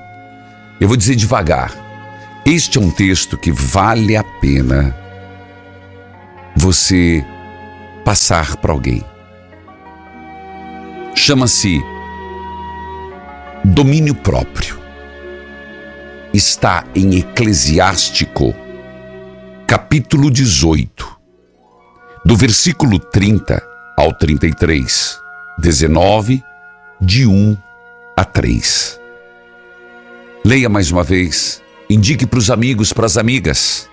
Eu 0.78 0.86
vou 0.86 0.98
dizer 0.98 1.16
devagar. 1.16 1.72
Este 2.44 2.76
é 2.76 2.80
um 2.80 2.90
texto 2.90 3.38
que 3.38 3.50
vale 3.50 4.18
a 4.18 4.24
pena 4.24 4.94
você 6.60 7.24
passar 8.04 8.58
para 8.58 8.70
alguém. 8.70 9.02
Chama-se 11.14 11.80
domínio 13.64 14.14
próprio. 14.14 14.78
Está 16.34 16.84
em 16.94 17.16
Eclesiástico, 17.16 18.54
capítulo 19.66 20.30
18, 20.30 21.18
do 22.26 22.36
versículo 22.36 22.98
30 22.98 23.66
ao 23.96 24.12
33, 24.12 25.18
19, 25.58 26.44
de 27.00 27.26
1 27.26 27.56
a 28.14 28.24
3. 28.24 29.00
Leia 30.44 30.68
mais 30.68 30.90
uma 30.90 31.02
vez, 31.02 31.62
indique 31.88 32.26
para 32.26 32.38
os 32.38 32.50
amigos, 32.50 32.92
para 32.92 33.06
as 33.06 33.16
amigas. 33.16 33.88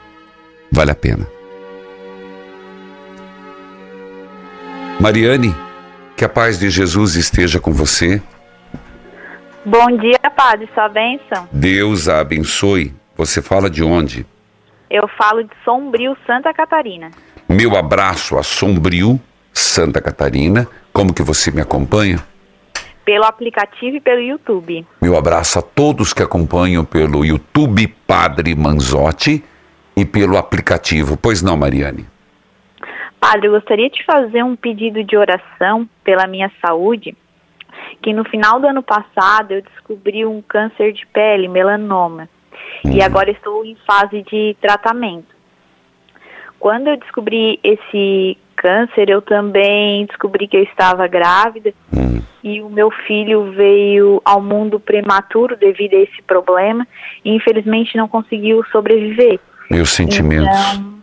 Vale 0.70 0.92
a 0.92 0.96
pena. 0.96 1.37
Mariane, 5.00 5.56
que 6.16 6.26
a 6.26 6.30
paz 6.30 6.58
de 6.58 6.72
Jesus 6.72 7.16
esteja 7.16 7.60
com 7.60 7.72
você. 7.72 8.20
Bom 9.64 9.96
dia, 9.96 10.18
Padre, 10.36 10.68
sua 10.74 10.90
bênção. 10.90 11.48
Deus 11.52 12.08
a 12.10 12.20
abençoe. 12.20 12.96
Você 13.16 13.40
fala 13.40 13.70
de 13.70 13.84
onde? 13.84 14.26
Eu 14.90 15.08
falo 15.08 15.44
de 15.44 15.52
Sombrio, 15.64 16.18
Santa 16.26 16.52
Catarina. 16.52 17.12
Meu 17.48 17.78
abraço 17.78 18.40
a 18.40 18.44
Sombrio, 18.44 19.20
Santa 19.54 20.02
Catarina. 20.02 20.68
Como 20.92 21.14
que 21.14 21.22
você 21.22 21.52
me 21.52 21.62
acompanha? 21.62 22.26
Pelo 23.06 23.26
aplicativo 23.26 23.98
e 23.98 24.02
pelo 24.02 24.22
YouTube. 24.22 24.84
Meu 25.00 25.16
abraço 25.16 25.60
a 25.60 25.62
todos 25.62 26.12
que 26.12 26.24
acompanham 26.24 26.84
pelo 26.84 27.24
YouTube 27.24 27.88
Padre 28.08 28.56
Manzotti 28.56 29.44
e 29.96 30.04
pelo 30.04 30.38
aplicativo. 30.38 31.16
Pois 31.16 31.44
não, 31.44 31.56
Mariane? 31.56 32.17
Padre, 33.20 33.48
eu 33.48 33.52
gostaria 33.52 33.90
de 33.90 34.04
fazer 34.06 34.44
um 34.44 34.56
pedido 34.56 35.04
de 35.04 35.18
oração 35.18 35.90
pela 36.04 36.28
minha 36.28 36.52
saúde, 36.62 37.16
que 38.02 38.14
no 38.14 38.24
final 38.24 38.60
do 38.60 38.68
ano 38.68 38.84
passado 38.84 39.54
eu 39.54 39.62
descobri 39.62 40.26
um 40.26 40.42
câncer 40.42 40.94
de 40.94 41.06
pele, 41.08 41.48
melanoma, 41.48 42.30
e 42.86 43.02
agora 43.02 43.32
estou 43.32 43.66
em 43.66 43.76
fase 43.88 44.24
de 44.24 44.56
tratamento. 44.62 45.36
Quando 46.60 46.88
eu 46.88 46.98
descobri 46.98 47.60
esse 47.64 48.38
câncer, 48.56 49.10
eu 49.10 49.22
também 49.22 50.06
descobri 50.06 50.48
que 50.48 50.58
eu 50.58 50.64
estava 50.64 51.08
grávida 51.08 51.74
e 52.44 52.62
o 52.62 52.70
meu 52.70 52.90
filho 52.90 53.52
veio 53.52 54.22
ao 54.24 54.42
mundo 54.42 54.80
prematuro 54.80 55.56
devido 55.56 55.94
a 55.96 56.00
esse 56.00 56.22
problema 56.24 56.88
e 57.24 57.36
infelizmente 57.36 57.98
não 57.98 58.08
conseguiu 58.08 58.64
sobreviver. 58.72 59.40
Meus 59.70 59.90
sentimentos. 59.90 60.48
Então, 60.48 60.97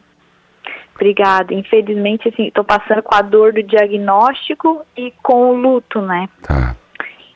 obrigada. 0.95 1.53
Infelizmente, 1.53 2.28
assim, 2.28 2.49
estou 2.49 2.64
passando 2.64 3.03
com 3.03 3.14
a 3.14 3.22
dor 3.22 3.53
do 3.53 3.62
diagnóstico 3.62 4.84
e 4.97 5.12
com 5.22 5.51
o 5.51 5.57
luto, 5.57 6.01
né? 6.01 6.28
Tá. 6.42 6.76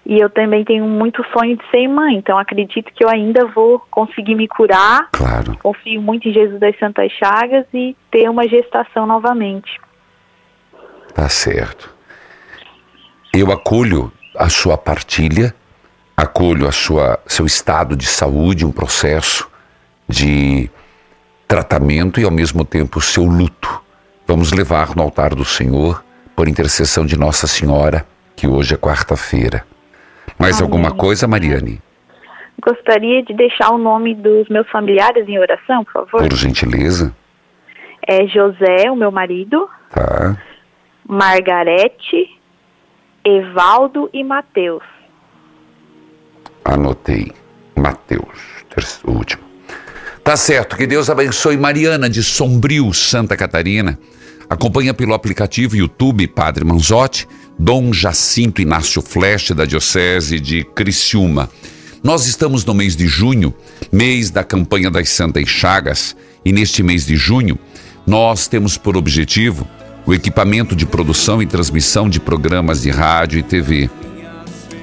E 0.06 0.18
eu 0.18 0.30
também 0.30 0.64
tenho 0.64 0.86
muito 0.86 1.22
sonho 1.32 1.54
de 1.56 1.70
ser 1.70 1.86
mãe, 1.86 2.16
então 2.16 2.38
acredito 2.38 2.90
que 2.94 3.04
eu 3.04 3.10
ainda 3.10 3.44
vou 3.44 3.78
conseguir 3.90 4.34
me 4.34 4.48
curar. 4.48 5.08
Claro. 5.12 5.54
Confio 5.58 6.00
muito 6.00 6.26
em 6.26 6.32
Jesus 6.32 6.58
das 6.58 6.78
Santas 6.78 7.12
Chagas 7.12 7.66
e 7.74 7.94
ter 8.10 8.30
uma 8.30 8.48
gestação 8.48 9.06
novamente. 9.06 9.78
Tá 11.14 11.28
certo. 11.28 11.94
Eu 13.34 13.52
acolho 13.52 14.10
a 14.34 14.48
sua 14.48 14.78
partilha, 14.78 15.54
acolho 16.16 16.66
a 16.66 16.72
sua 16.72 17.20
seu 17.26 17.44
estado 17.44 17.94
de 17.94 18.06
saúde, 18.06 18.64
um 18.64 18.72
processo 18.72 19.46
de 20.08 20.70
tratamento 21.48 22.20
e 22.20 22.24
ao 22.24 22.30
mesmo 22.30 22.64
tempo 22.64 22.98
o 22.98 23.02
seu 23.02 23.24
luto. 23.24 23.82
Vamos 24.26 24.52
levar 24.52 24.94
no 24.94 25.02
altar 25.02 25.34
do 25.34 25.44
Senhor 25.44 26.04
por 26.36 26.46
intercessão 26.46 27.06
de 27.06 27.18
Nossa 27.18 27.46
Senhora, 27.46 28.06
que 28.36 28.46
hoje 28.46 28.74
é 28.74 28.76
quarta-feira. 28.76 29.64
Mais 30.38 30.60
alguma 30.60 30.92
coisa, 30.92 31.26
Mariane? 31.26 31.80
Gostaria 32.62 33.22
de 33.22 33.32
deixar 33.34 33.70
o 33.70 33.78
nome 33.78 34.14
dos 34.14 34.48
meus 34.48 34.68
familiares 34.68 35.26
em 35.26 35.38
oração, 35.38 35.82
por 35.84 35.92
favor. 35.92 36.28
Por 36.28 36.36
gentileza. 36.36 37.14
É 38.06 38.26
José, 38.26 38.90
o 38.90 38.96
meu 38.96 39.10
marido, 39.10 39.68
Tá. 39.90 40.36
Margarete, 41.06 42.38
Evaldo 43.24 44.10
e 44.12 44.22
Mateus. 44.22 44.82
Anotei. 46.64 47.32
Mateus, 47.74 48.64
terceiro, 48.68 49.16
último. 49.16 49.47
Tá 50.28 50.36
certo, 50.36 50.76
que 50.76 50.86
Deus 50.86 51.08
abençoe 51.08 51.56
Mariana 51.56 52.06
de 52.06 52.22
Sombrio, 52.22 52.92
Santa 52.92 53.34
Catarina. 53.34 53.98
Acompanha 54.46 54.92
pelo 54.92 55.14
aplicativo 55.14 55.74
YouTube 55.74 56.26
Padre 56.26 56.66
Manzotti, 56.66 57.26
Dom 57.58 57.94
Jacinto 57.94 58.60
Inácio 58.60 59.00
Fleche, 59.00 59.54
da 59.54 59.64
Diocese 59.64 60.38
de 60.38 60.64
Criciúma. 60.64 61.48
Nós 62.04 62.26
estamos 62.26 62.62
no 62.62 62.74
mês 62.74 62.94
de 62.94 63.06
junho, 63.06 63.54
mês 63.90 64.30
da 64.30 64.44
campanha 64.44 64.90
das 64.90 65.08
Santas 65.08 65.48
Chagas, 65.48 66.14
e 66.44 66.52
neste 66.52 66.82
mês 66.82 67.06
de 67.06 67.16
junho, 67.16 67.58
nós 68.06 68.46
temos 68.46 68.76
por 68.76 68.98
objetivo 68.98 69.66
o 70.04 70.12
equipamento 70.12 70.76
de 70.76 70.84
produção 70.84 71.40
e 71.40 71.46
transmissão 71.46 72.06
de 72.06 72.20
programas 72.20 72.82
de 72.82 72.90
rádio 72.90 73.38
e 73.38 73.42
TV. 73.42 73.88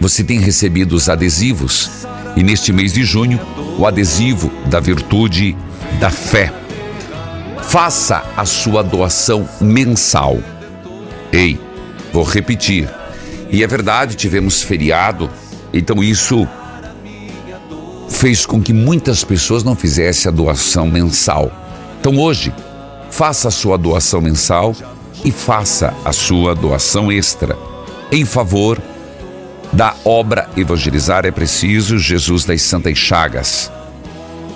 Você 0.01 0.23
tem 0.23 0.39
recebido 0.39 0.95
os 0.95 1.07
adesivos 1.07 2.03
e 2.35 2.43
neste 2.43 2.73
mês 2.73 2.93
de 2.93 3.03
junho, 3.03 3.39
o 3.77 3.85
adesivo 3.85 4.51
da 4.67 4.79
virtude 4.79 5.55
da 5.99 6.09
fé. 6.09 6.51
Faça 7.63 8.23
a 8.35 8.45
sua 8.45 8.83
doação 8.83 9.47
mensal. 9.59 10.37
Ei, 11.31 11.59
vou 12.11 12.23
repetir. 12.23 12.89
E 13.49 13.63
é 13.63 13.67
verdade, 13.67 14.15
tivemos 14.15 14.61
feriado, 14.61 15.29
então 15.73 16.03
isso 16.03 16.47
fez 18.09 18.45
com 18.45 18.61
que 18.61 18.73
muitas 18.73 19.23
pessoas 19.23 19.63
não 19.63 19.75
fizessem 19.75 20.29
a 20.29 20.31
doação 20.33 20.87
mensal. 20.87 21.51
Então 21.99 22.17
hoje, 22.17 22.53
faça 23.09 23.47
a 23.47 23.51
sua 23.51 23.77
doação 23.77 24.21
mensal 24.21 24.75
e 25.23 25.31
faça 25.31 25.93
a 26.03 26.11
sua 26.11 26.53
doação 26.53 27.11
extra 27.11 27.57
em 28.11 28.25
favor 28.25 28.81
da 29.75 29.93
obra 30.05 30.49
Evangelizar 30.55 31.25
é 31.25 31.31
Preciso 31.31 31.99
Jesus 31.99 32.45
das 32.45 32.61
Santas 32.61 32.97
Chagas. 32.97 33.69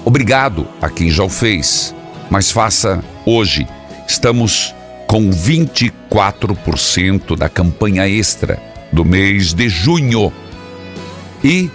Obrigado 0.06 0.66
a 0.82 0.90
quem 0.90 1.10
já 1.10 1.24
o 1.24 1.30
fez, 1.30 1.94
mas 2.30 2.50
faça 2.50 3.04
hoje. 3.26 3.68
Estamos 4.08 4.74
com 5.08 5.30
24% 5.30 7.38
da 7.38 7.50
campanha 7.50 8.08
extra 8.08 8.64
do 8.94 9.04
mês 9.04 9.54
de 9.54 9.68
junho. 9.68 10.32
E 11.44 11.70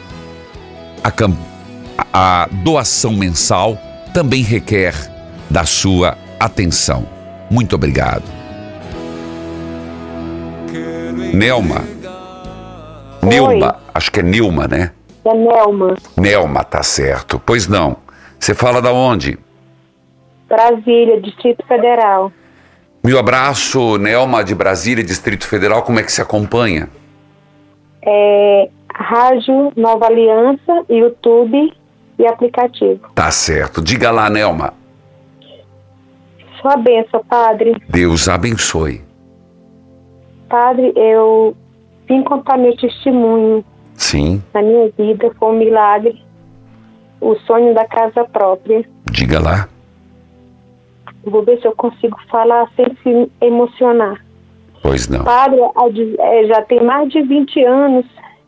a, 1.03 1.13
a 2.15 2.49
doação 2.51 3.13
mensal 3.13 3.79
também 4.15 4.43
requer 4.43 4.95
da 5.51 5.67
sua 5.67 6.17
atenção. 6.41 7.07
Muito 7.51 7.77
obrigado. 7.77 8.25
Nelma. 11.35 11.85
Nilma, 13.25 13.77
acho 13.95 14.11
que 14.13 14.21
é 14.21 14.23
Nilma, 14.23 14.67
né? 14.69 14.93
É 15.25 15.35
Nelma, 15.35 15.95
Nelma, 16.17 16.65
tá 16.65 16.83
certo. 16.83 17.41
Pois 17.45 17.67
não. 17.67 17.97
Você 18.39 18.55
fala 18.55 18.83
da 18.83 18.93
onde? 18.93 19.39
Brasília, 20.49 21.21
Distrito 21.21 21.65
Federal. 21.67 22.31
Meu 23.03 23.19
abraço, 23.19 23.99
Nelma 23.99 24.45
de 24.45 24.55
Brasília, 24.55 25.03
Distrito 25.03 25.47
Federal. 25.47 25.83
Como 25.83 25.99
é 25.99 26.03
que 26.03 26.13
se 26.13 26.23
acompanha? 26.23 26.89
É, 28.03 28.69
Rádio 28.95 29.73
Nova 29.77 30.07
Aliança, 30.07 30.85
YouTube 30.89 31.73
e 32.19 32.27
aplicativo. 32.27 33.01
Tá 33.15 33.31
certo. 33.31 33.83
Diga 33.83 34.11
lá, 34.11 34.29
Nelma. 34.31 34.75
Sua 36.61 36.77
benção, 36.77 37.23
Padre. 37.29 37.77
Deus 37.89 38.29
abençoe. 38.29 39.03
Padre, 40.49 40.93
eu 40.97 41.57
vim 42.09 42.23
contar 42.23 42.57
meu 42.59 42.77
testemunho 42.77 43.65
Sim, 43.95 44.43
na 44.53 44.63
minha 44.63 44.89
vida, 44.99 45.31
foi 45.39 45.49
um 45.51 45.59
milagre. 45.59 46.23
O 47.21 47.35
sonho 47.47 47.75
da 47.75 47.87
casa 47.87 48.25
própria. 48.25 48.85
diga 49.11 49.41
lá. 49.41 49.69
Vou 51.25 51.43
ver 51.43 51.59
se 51.61 51.67
eu 51.67 51.75
consigo 51.75 52.19
falar 52.29 52.69
sem 52.77 52.87
se 53.03 53.31
emocionar. 53.41 54.23
Pois 54.83 55.09
não. 55.09 55.25
Padre, 55.25 55.59
é, 56.19 56.45
já 56.47 56.61
tem 56.63 56.85
mais 56.85 57.11
de 57.11 57.23
20 57.23 57.65
anos 57.65 58.05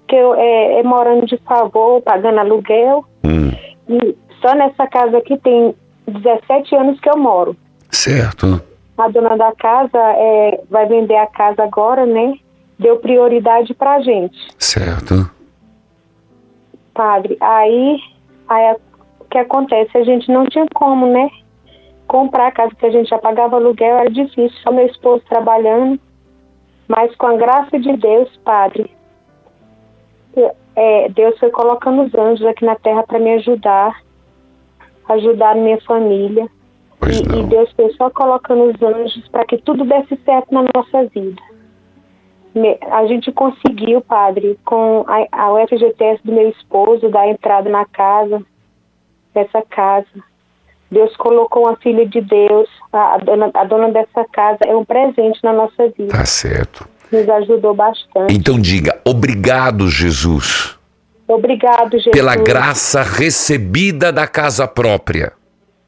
que 0.06 0.14
eu 0.14 0.34
é, 0.34 0.80
é 0.80 0.82
morando 0.82 1.24
de 1.26 1.38
favor, 1.38 2.02
pagando 2.02 2.38
aluguel. 2.40 3.04
Hum, 3.24 3.50
E 3.88 4.14
só 4.42 4.54
nessa 4.54 4.86
casa 4.88 5.16
aqui 5.18 5.38
tem 5.38 5.74
17 6.06 6.74
anos 6.76 7.00
que 7.00 7.08
eu 7.08 7.16
moro. 7.16 7.56
certo. 7.90 8.60
A 8.98 9.08
dona 9.08 9.36
da 9.36 9.52
casa 9.52 9.98
é, 9.98 10.60
vai 10.70 10.86
vender 10.86 11.16
a 11.16 11.26
casa 11.26 11.62
agora, 11.62 12.06
né? 12.06 12.34
Deu 12.78 12.98
prioridade 12.98 13.72
pra 13.74 14.00
gente, 14.00 14.36
Certo. 14.58 15.30
padre. 16.92 17.36
Aí, 17.40 17.98
aí 18.48 18.76
o 19.20 19.24
que 19.24 19.38
acontece? 19.38 19.96
A 19.96 20.04
gente 20.04 20.30
não 20.30 20.44
tinha 20.46 20.66
como, 20.74 21.06
né? 21.06 21.30
Comprar 22.06 22.48
a 22.48 22.52
casa 22.52 22.74
que 22.74 22.86
a 22.86 22.90
gente 22.90 23.08
já 23.08 23.18
pagava 23.18 23.56
aluguel 23.56 23.96
era 23.98 24.10
difícil, 24.10 24.56
só 24.62 24.70
meu 24.70 24.86
esposo 24.86 25.22
trabalhando. 25.28 25.98
Mas 26.86 27.14
com 27.16 27.26
a 27.26 27.36
graça 27.36 27.78
de 27.78 27.96
Deus, 27.96 28.36
padre, 28.44 28.90
é, 30.76 31.08
Deus 31.08 31.38
foi 31.38 31.50
colocando 31.50 32.02
os 32.02 32.14
anjos 32.14 32.46
aqui 32.46 32.64
na 32.64 32.76
terra 32.76 33.02
para 33.02 33.18
me 33.18 33.32
ajudar, 33.34 34.02
ajudar 35.08 35.52
a 35.52 35.54
minha 35.54 35.80
família. 35.80 36.46
E, 37.02 37.40
e 37.40 37.42
Deus 37.44 37.70
foi 37.72 37.90
só 37.94 38.10
colocando 38.10 38.64
os 38.64 38.82
anjos 38.82 39.26
para 39.28 39.44
que 39.44 39.58
tudo 39.58 39.84
desse 39.84 40.16
certo 40.24 40.52
na 40.52 40.64
nossa 40.74 41.04
vida. 41.06 41.40
A 42.90 43.06
gente 43.06 43.30
conseguiu, 43.32 44.00
padre, 44.00 44.58
com 44.64 45.04
a, 45.06 45.26
a 45.30 45.52
UFGTS 45.52 46.20
do 46.24 46.32
meu 46.32 46.48
esposo, 46.48 47.10
dar 47.10 47.28
entrada 47.28 47.68
na 47.68 47.84
casa, 47.84 48.42
dessa 49.34 49.62
casa. 49.62 50.06
Deus 50.90 51.14
colocou 51.16 51.64
uma 51.64 51.76
filha 51.76 52.06
de 52.06 52.20
Deus, 52.20 52.68
a, 52.92 53.14
a 53.14 53.18
dona, 53.18 53.50
a 53.52 53.64
dona 53.64 53.90
dessa 53.90 54.24
casa 54.32 54.58
é 54.64 54.74
um 54.74 54.84
presente 54.84 55.38
na 55.42 55.52
nossa 55.52 55.88
vida. 55.88 56.16
Tá 56.16 56.24
certo. 56.24 56.88
Nos 57.12 57.28
ajudou 57.28 57.74
bastante. 57.74 58.34
Então 58.34 58.58
diga, 58.58 58.98
obrigado, 59.04 59.88
Jesus, 59.88 60.78
Obrigado, 61.28 61.92
Jesus. 61.92 62.12
pela 62.12 62.36
graça 62.36 63.02
recebida 63.02 64.12
da 64.12 64.26
casa 64.26 64.66
própria. 64.66 65.32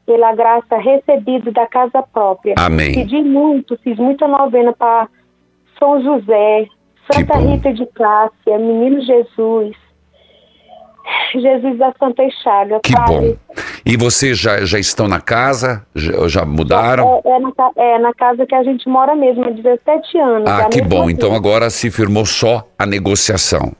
pela 0.05 0.33
graça 0.35 0.75
recebida 0.77 1.51
da 1.51 1.67
casa 1.67 2.01
própria. 2.01 2.55
Amém. 2.57 2.93
Pedi 2.93 3.21
muito, 3.23 3.77
fiz 3.83 3.97
muita 3.97 4.27
novena 4.27 4.73
para 4.73 5.07
São 5.79 6.01
José, 6.03 6.67
Santa 7.11 7.37
Rita 7.37 7.73
de 7.73 7.85
Cássia, 7.87 8.59
Menino 8.59 9.01
Jesus, 9.01 9.75
Jesus 11.33 11.77
da 11.77 11.93
Santa 11.97 12.23
Chaga. 12.43 12.79
Que 12.83 12.93
Padre, 12.93 13.39
bom. 13.47 13.53
E 13.85 13.97
vocês 13.97 14.37
já, 14.37 14.63
já 14.65 14.77
estão 14.77 15.07
na 15.07 15.19
casa? 15.19 15.85
Já, 15.95 16.27
já 16.27 16.45
mudaram? 16.45 17.21
É, 17.25 17.29
é, 17.29 17.39
na, 17.39 17.51
é 17.75 17.99
na 17.99 18.13
casa 18.13 18.45
que 18.45 18.53
a 18.53 18.63
gente 18.63 18.87
mora 18.87 19.15
mesmo, 19.15 19.45
há 19.45 19.49
17 19.49 20.17
anos. 20.17 20.49
é 20.49 20.51
ah, 20.51 20.57
a 20.65 20.69
que 20.69 20.81
bom. 20.81 21.09
Então 21.09 21.33
agora 21.33 21.69
se 21.69 21.89
firmou 21.89 22.25
só 22.25 22.67
a 22.77 22.85
negociação. 22.85 23.73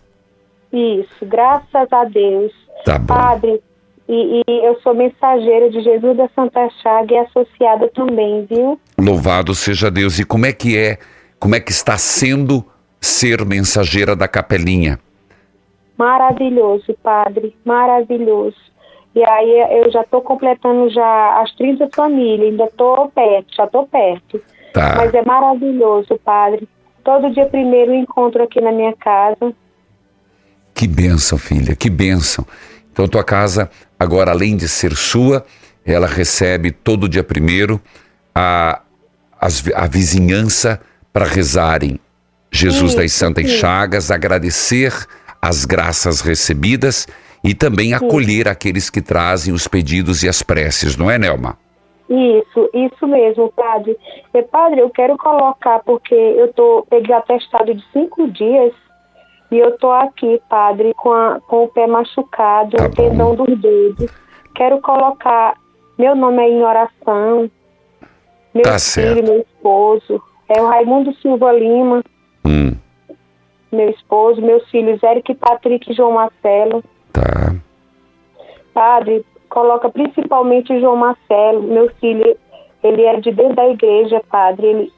Isso, 0.71 1.25
graças 1.25 1.91
a 1.91 2.03
Deus. 2.05 2.51
Tá 2.85 2.97
bom. 2.97 3.07
Padre, 3.13 3.61
e, 4.07 4.41
e 4.47 4.65
eu 4.65 4.79
sou 4.81 4.93
mensageira 4.93 5.69
de 5.69 5.81
Jesus 5.81 6.17
da 6.17 6.27
Santa 6.35 6.67
Chaga 6.81 7.13
e 7.13 7.17
associada 7.17 7.87
também, 7.93 8.45
viu? 8.49 8.79
Louvado 8.97 9.53
seja 9.53 9.91
Deus. 9.91 10.17
E 10.17 10.25
como 10.25 10.45
é 10.45 10.53
que 10.53 10.77
é? 10.77 10.97
Como 11.39 11.55
é 11.55 11.59
que 11.59 11.71
está 11.71 11.97
sendo 11.97 12.65
ser 12.99 13.45
mensageira 13.45 14.15
da 14.15 14.27
capelinha? 14.27 14.99
Maravilhoso, 15.97 16.95
Padre, 17.01 17.55
maravilhoso. 17.65 18.57
E 19.15 19.23
aí 19.23 19.81
eu 19.83 19.91
já 19.91 20.01
estou 20.01 20.21
completando 20.21 20.89
já 20.91 21.41
as 21.41 21.51
30 21.55 21.89
famílias, 21.93 22.51
ainda 22.51 22.65
estou 22.65 23.09
perto, 23.09 23.55
já 23.55 23.65
estou 23.65 23.87
perto. 23.87 24.41
Tá. 24.73 24.95
Mas 24.97 25.13
é 25.13 25.23
maravilhoso, 25.23 26.19
Padre. 26.23 26.67
Todo 27.03 27.33
dia 27.33 27.45
primeiro 27.47 27.93
encontro 27.93 28.43
aqui 28.43 28.61
na 28.61 28.71
minha 28.71 28.93
casa. 28.95 29.53
Que 30.73 30.87
bênção, 30.87 31.37
filha, 31.37 31.75
que 31.75 31.89
bênção. 31.89 32.45
Então, 32.91 33.07
tua 33.07 33.23
casa, 33.23 33.69
agora, 33.99 34.31
além 34.31 34.55
de 34.55 34.67
ser 34.67 34.95
sua, 34.95 35.45
ela 35.85 36.07
recebe 36.07 36.71
todo 36.71 37.09
dia 37.09 37.23
primeiro 37.23 37.81
a, 38.35 38.81
vi- 39.49 39.73
a 39.73 39.87
vizinhança 39.87 40.79
para 41.13 41.25
rezarem 41.25 41.99
Jesus 42.51 42.95
das 42.95 43.11
Santas. 43.13 43.49
Chagas, 43.49 44.11
agradecer 44.11 44.93
as 45.41 45.65
graças 45.65 46.21
recebidas 46.21 47.07
e 47.43 47.53
também 47.53 47.93
acolher 47.93 48.47
aqueles 48.47 48.89
que 48.89 49.01
trazem 49.01 49.53
os 49.53 49.67
pedidos 49.67 50.23
e 50.23 50.29
as 50.29 50.41
preces, 50.43 50.97
não 50.97 51.09
é, 51.09 51.17
Nelma? 51.17 51.57
Isso, 52.09 52.69
isso 52.73 53.07
mesmo, 53.07 53.51
padre. 53.55 53.95
E, 54.33 54.41
padre, 54.41 54.81
eu 54.81 54.89
quero 54.89 55.15
colocar, 55.17 55.79
porque 55.79 56.13
eu 56.15 56.51
tô, 56.53 56.85
peguei 56.89 57.13
atestado 57.15 57.73
de 57.73 57.83
cinco 57.93 58.27
dias 58.31 58.73
e 59.51 59.57
eu 59.57 59.77
tô 59.77 59.91
aqui, 59.91 60.41
padre, 60.49 60.93
com, 60.97 61.11
a- 61.13 61.39
com 61.47 61.65
o 61.65 61.67
pé 61.67 61.85
machucado, 61.87 62.75
o 62.83 62.89
tendão 62.89 63.35
dos 63.35 63.57
dedos. 63.59 64.11
Quero 64.55 64.81
colocar 64.81 65.55
meu 65.97 66.15
nome 66.15 66.39
aí 66.41 66.51
em 66.51 66.63
oração, 66.63 67.49
meu 68.53 68.63
Tá 68.63 68.71
filho, 68.71 68.79
certo. 68.79 69.23
meu 69.23 69.41
esposo. 69.41 70.21
É 70.49 70.61
o 70.61 70.67
Raimundo 70.67 71.13
Silva 71.21 71.51
Lima, 71.53 72.03
Hum, 72.45 72.75
meu 73.71 73.89
esposo, 73.89 74.41
meus 74.41 74.67
filhos 74.69 75.01
Eric, 75.03 75.33
Patrick 75.35 75.91
e 75.91 75.95
João 75.95 76.13
Marcelo. 76.13 76.83
tá. 77.13 77.53
Padre, 78.73 79.25
coloca 79.49 79.89
principalmente 79.89 80.79
João 80.79 80.95
Marcelo, 80.95 81.61
meu 81.63 81.89
filho, 81.99 82.37
ele 82.83 83.03
é 83.03 83.19
de 83.19 83.31
dentro 83.31 83.55
da 83.55 83.67
igreja, 83.67 84.21
padre. 84.31 84.67
Ele, 84.67 84.93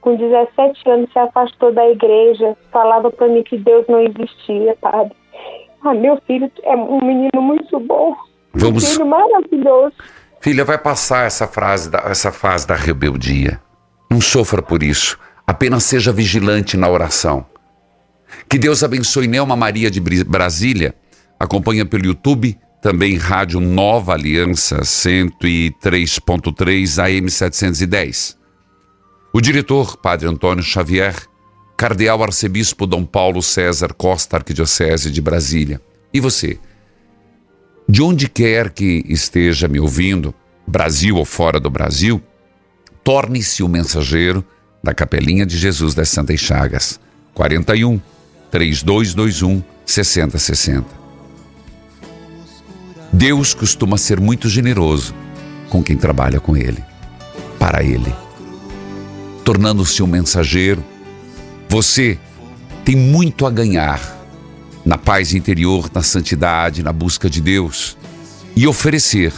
com 0.00 0.16
17 0.16 0.88
anos, 0.90 1.10
se 1.12 1.18
afastou 1.18 1.72
da 1.72 1.88
igreja, 1.88 2.56
falava 2.70 3.10
para 3.10 3.28
mim 3.28 3.42
que 3.42 3.56
Deus 3.56 3.86
não 3.88 4.00
existia, 4.00 4.76
padre. 4.80 5.14
Ah, 5.84 5.94
meu 5.94 6.20
filho 6.26 6.50
é 6.62 6.76
um 6.76 7.00
menino 7.04 7.40
muito 7.40 7.78
bom. 7.80 8.14
Vamos- 8.52 8.84
Um 8.84 8.86
filho 8.86 9.06
maravilhoso. 9.06 9.94
Filha, 10.40 10.64
vai 10.64 10.76
passar 10.78 11.24
essa, 11.26 11.46
frase 11.46 11.90
da- 11.90 12.02
essa 12.06 12.30
fase 12.30 12.66
da 12.66 12.74
rebeldia. 12.74 13.60
Não 14.12 14.20
sofra 14.20 14.60
por 14.60 14.82
isso. 14.82 15.18
Apenas 15.46 15.84
seja 15.84 16.12
vigilante 16.12 16.76
na 16.76 16.86
oração. 16.86 17.46
Que 18.46 18.58
Deus 18.58 18.84
abençoe 18.84 19.26
Nelma 19.26 19.56
Maria 19.56 19.90
de 19.90 20.02
Brasília. 20.22 20.94
Acompanha 21.40 21.86
pelo 21.86 22.04
YouTube, 22.04 22.58
também 22.82 23.16
Rádio 23.16 23.58
Nova 23.58 24.12
Aliança 24.12 24.82
103.3 24.82 27.02
AM 27.02 27.30
710. 27.30 28.36
O 29.32 29.40
diretor, 29.40 29.96
Padre 29.96 30.28
Antônio 30.28 30.62
Xavier, 30.62 31.16
Cardeal 31.74 32.22
Arcebispo 32.22 32.86
Dom 32.86 33.06
Paulo 33.06 33.40
César 33.40 33.94
Costa, 33.94 34.36
Arquidiocese 34.36 35.10
de 35.10 35.22
Brasília. 35.22 35.80
E 36.12 36.20
você? 36.20 36.58
De 37.88 38.02
onde 38.02 38.28
quer 38.28 38.68
que 38.68 39.06
esteja 39.08 39.68
me 39.68 39.80
ouvindo, 39.80 40.34
Brasil 40.66 41.16
ou 41.16 41.24
fora 41.24 41.58
do 41.58 41.70
Brasil, 41.70 42.22
torne-se 43.04 43.62
o 43.62 43.68
mensageiro 43.68 44.44
da 44.82 44.94
Capelinha 44.94 45.46
de 45.46 45.56
Jesus 45.56 45.94
das 45.94 46.08
Santas 46.08 46.40
Chagas. 46.40 47.00
41 47.34 48.00
3221 48.50 49.62
6060. 49.86 50.86
Deus 53.12 53.54
costuma 53.54 53.98
ser 53.98 54.20
muito 54.20 54.48
generoso 54.48 55.14
com 55.68 55.82
quem 55.82 55.96
trabalha 55.96 56.40
com 56.40 56.56
Ele, 56.56 56.82
para 57.58 57.82
Ele. 57.82 58.12
Tornando-se 59.44 60.02
um 60.02 60.06
mensageiro, 60.06 60.84
você 61.68 62.18
tem 62.84 62.96
muito 62.96 63.46
a 63.46 63.50
ganhar 63.50 64.00
na 64.84 64.98
paz 64.98 65.34
interior, 65.34 65.90
na 65.94 66.02
santidade, 66.02 66.82
na 66.82 66.92
busca 66.92 67.28
de 67.30 67.40
Deus 67.40 67.96
e 68.56 68.66
oferecer 68.66 69.32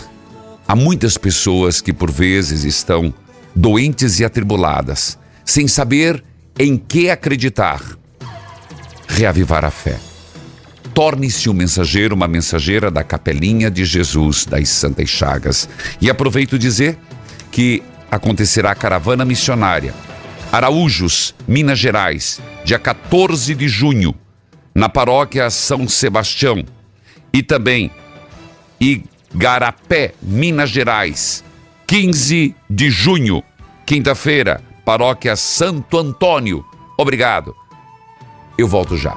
a 0.66 0.74
muitas 0.74 1.18
pessoas 1.18 1.80
que 1.80 1.92
por 1.92 2.10
vezes 2.10 2.64
estão 2.64 3.12
doentes 3.54 4.20
e 4.20 4.24
atribuladas, 4.24 5.18
sem 5.44 5.68
saber 5.68 6.22
em 6.58 6.76
que 6.76 7.10
acreditar, 7.10 7.80
reavivar 9.08 9.64
a 9.64 9.70
fé. 9.70 9.98
Torne-se 10.92 11.50
um 11.50 11.54
mensageiro, 11.54 12.14
uma 12.14 12.28
mensageira 12.28 12.90
da 12.90 13.02
Capelinha 13.02 13.70
de 13.70 13.84
Jesus 13.84 14.46
das 14.46 14.68
Santas 14.68 15.08
Chagas. 15.08 15.68
E 16.00 16.08
aproveito 16.08 16.58
dizer 16.58 16.96
que 17.50 17.82
acontecerá 18.10 18.70
a 18.70 18.76
caravana 18.76 19.24
missionária 19.24 19.92
Araújos, 20.54 21.34
Minas 21.48 21.80
Gerais, 21.80 22.40
dia 22.64 22.78
14 22.78 23.56
de 23.56 23.66
junho, 23.66 24.14
na 24.72 24.88
paróquia 24.88 25.50
São 25.50 25.88
Sebastião. 25.88 26.64
E 27.32 27.42
também 27.42 27.90
Igarapé, 28.80 30.14
Minas 30.22 30.70
Gerais, 30.70 31.42
15 31.86 32.54
de 32.68 32.90
junho, 32.90 33.42
quinta-feira, 33.84 34.62
paróquia 34.84 35.36
Santo 35.36 35.98
Antônio. 35.98 36.64
Obrigado. 36.96 37.54
Eu 38.56 38.66
volto 38.66 38.96
já. 38.96 39.16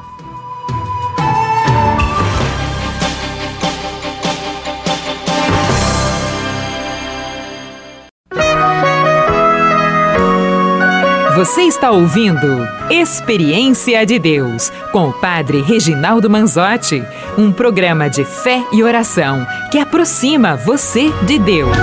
Você 11.37 11.61
está 11.61 11.91
ouvindo 11.91 12.67
Experiência 12.89 14.03
de 14.07 14.17
Deus 14.17 14.71
com 14.91 15.09
o 15.09 15.13
Padre 15.13 15.61
Reginaldo 15.61 16.27
Manzotti, 16.27 17.03
um 17.37 17.51
programa 17.51 18.09
de 18.09 18.25
fé 18.25 18.65
e 18.73 18.81
oração 18.81 19.45
que 19.71 19.77
aproxima 19.77 20.55
você 20.55 21.11
de 21.27 21.37
Deus. 21.37 21.77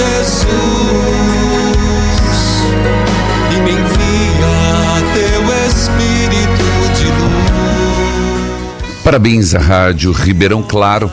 Jesus, 0.00 0.46
e 3.52 3.60
me 3.60 3.72
envia 3.72 4.48
teu 5.12 5.42
Espírito 5.68 6.64
de 6.96 7.04
luz. 7.04 9.02
Parabéns 9.04 9.54
à 9.54 9.58
Rádio 9.58 10.12
Ribeirão 10.12 10.62
Claro. 10.62 11.10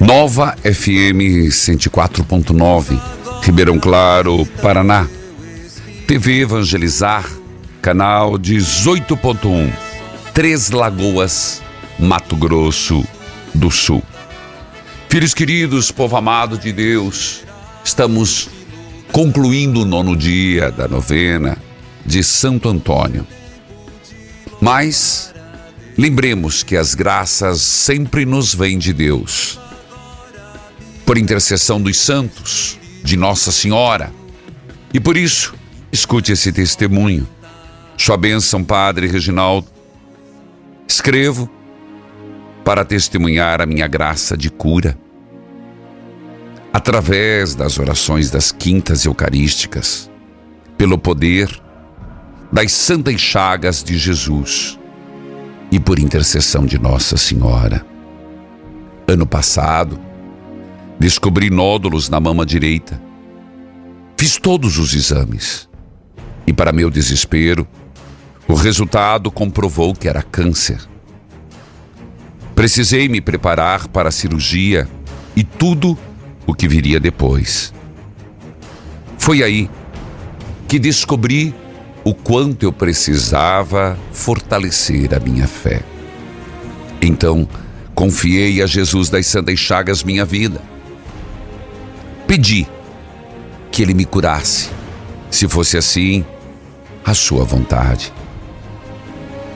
Nova 0.00 0.56
FM 0.62 1.50
104.9, 1.50 2.98
Ribeirão 3.42 3.78
Claro, 3.78 4.46
Paraná. 4.62 5.06
TV 6.06 6.40
Evangelizar, 6.40 7.28
canal 7.82 8.38
18.1, 8.38 9.70
Três 10.32 10.70
Lagoas, 10.70 11.60
Mato 11.98 12.34
Grosso 12.36 13.04
do 13.54 13.70
Sul. 13.70 14.02
Filhos 15.08 15.32
queridos, 15.32 15.90
povo 15.90 16.16
amado 16.16 16.58
de 16.58 16.72
Deus, 16.72 17.44
estamos 17.84 18.50
concluindo 19.12 19.82
o 19.82 19.84
nono 19.84 20.16
dia 20.16 20.70
da 20.70 20.88
novena 20.88 21.56
de 22.04 22.22
Santo 22.22 22.68
Antônio. 22.68 23.26
Mas 24.60 25.32
lembremos 25.96 26.62
que 26.62 26.76
as 26.76 26.94
graças 26.94 27.60
sempre 27.62 28.26
nos 28.26 28.52
vêm 28.52 28.78
de 28.78 28.92
Deus. 28.92 29.58
Por 31.06 31.16
intercessão 31.16 31.80
dos 31.80 31.96
santos, 31.98 32.76
de 33.02 33.16
Nossa 33.16 33.52
Senhora. 33.52 34.12
E 34.92 34.98
por 34.98 35.16
isso, 35.16 35.54
escute 35.92 36.32
esse 36.32 36.52
testemunho. 36.52 37.26
Sua 37.96 38.16
bênção, 38.16 38.62
Padre 38.62 39.06
Reginaldo. 39.06 39.68
Escrevo 40.86 41.48
para 42.66 42.84
testemunhar 42.84 43.62
a 43.62 43.64
minha 43.66 43.86
graça 43.86 44.36
de 44.36 44.50
cura. 44.50 44.98
Através 46.72 47.54
das 47.54 47.78
orações 47.78 48.28
das 48.28 48.50
quintas 48.50 49.04
eucarísticas, 49.04 50.10
pelo 50.76 50.98
poder 50.98 51.48
das 52.50 52.72
santas 52.72 53.20
chagas 53.20 53.84
de 53.84 53.96
Jesus 53.96 54.76
e 55.70 55.78
por 55.78 56.00
intercessão 56.00 56.66
de 56.66 56.76
Nossa 56.76 57.16
Senhora. 57.16 57.86
Ano 59.06 59.28
passado, 59.28 59.96
descobri 60.98 61.50
nódulos 61.50 62.08
na 62.08 62.18
mama 62.18 62.44
direita. 62.44 63.00
Fiz 64.18 64.38
todos 64.38 64.76
os 64.76 64.92
exames. 64.92 65.68
E, 66.44 66.52
para 66.52 66.72
meu 66.72 66.90
desespero, 66.90 67.64
o 68.48 68.54
resultado 68.54 69.30
comprovou 69.30 69.94
que 69.94 70.08
era 70.08 70.20
câncer. 70.20 70.95
Precisei 72.56 73.06
me 73.06 73.20
preparar 73.20 73.86
para 73.86 74.08
a 74.08 74.12
cirurgia 74.12 74.88
e 75.36 75.44
tudo 75.44 75.96
o 76.46 76.54
que 76.54 76.66
viria 76.66 76.98
depois. 76.98 77.70
Foi 79.18 79.42
aí 79.42 79.68
que 80.66 80.78
descobri 80.78 81.54
o 82.02 82.14
quanto 82.14 82.62
eu 82.62 82.72
precisava 82.72 83.98
fortalecer 84.10 85.14
a 85.14 85.20
minha 85.20 85.46
fé. 85.46 85.82
Então, 87.02 87.46
confiei 87.94 88.62
a 88.62 88.66
Jesus 88.66 89.10
das 89.10 89.26
Santas 89.26 89.58
Chagas 89.58 90.02
minha 90.02 90.24
vida. 90.24 90.62
Pedi 92.26 92.66
que 93.70 93.82
ele 93.82 93.92
me 93.92 94.06
curasse. 94.06 94.70
Se 95.30 95.46
fosse 95.46 95.76
assim, 95.76 96.24
a 97.04 97.12
sua 97.12 97.44
vontade. 97.44 98.10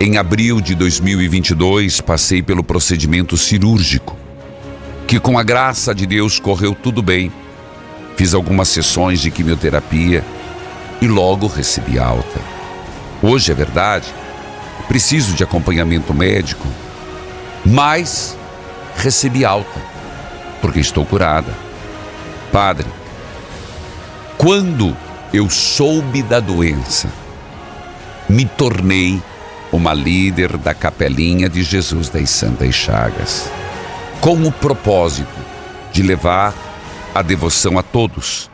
Em 0.02 0.16
abril 0.16 0.62
de 0.62 0.74
2022, 0.74 2.00
passei 2.00 2.42
pelo 2.42 2.64
procedimento 2.64 3.36
cirúrgico, 3.36 4.16
que 5.06 5.20
com 5.20 5.38
a 5.38 5.42
graça 5.42 5.94
de 5.94 6.06
Deus 6.06 6.38
correu 6.38 6.74
tudo 6.74 7.02
bem. 7.02 7.30
Fiz 8.16 8.32
algumas 8.32 8.70
sessões 8.70 9.20
de 9.20 9.30
quimioterapia 9.30 10.24
e 11.02 11.06
logo 11.06 11.46
recebi 11.46 11.98
alta. 11.98 12.40
Hoje 13.20 13.52
é 13.52 13.54
verdade, 13.54 14.06
preciso 14.88 15.34
de 15.34 15.44
acompanhamento 15.44 16.14
médico, 16.14 16.66
mas 17.62 18.34
recebi 18.96 19.44
alta, 19.44 19.82
porque 20.62 20.80
estou 20.80 21.04
curada. 21.04 21.52
Padre, 22.50 22.86
quando 24.38 24.96
eu 25.30 25.50
soube 25.50 26.22
da 26.22 26.40
doença, 26.40 27.12
me 28.30 28.46
tornei 28.46 29.20
uma 29.72 29.94
líder 29.94 30.56
da 30.56 30.74
Capelinha 30.74 31.48
de 31.48 31.62
Jesus 31.62 32.08
das 32.08 32.30
Santas 32.30 32.74
Chagas, 32.74 33.50
com 34.20 34.42
o 34.42 34.50
propósito 34.50 35.28
de 35.92 36.02
levar 36.02 36.54
a 37.14 37.22
devoção 37.22 37.78
a 37.78 37.82
todos, 37.82 38.50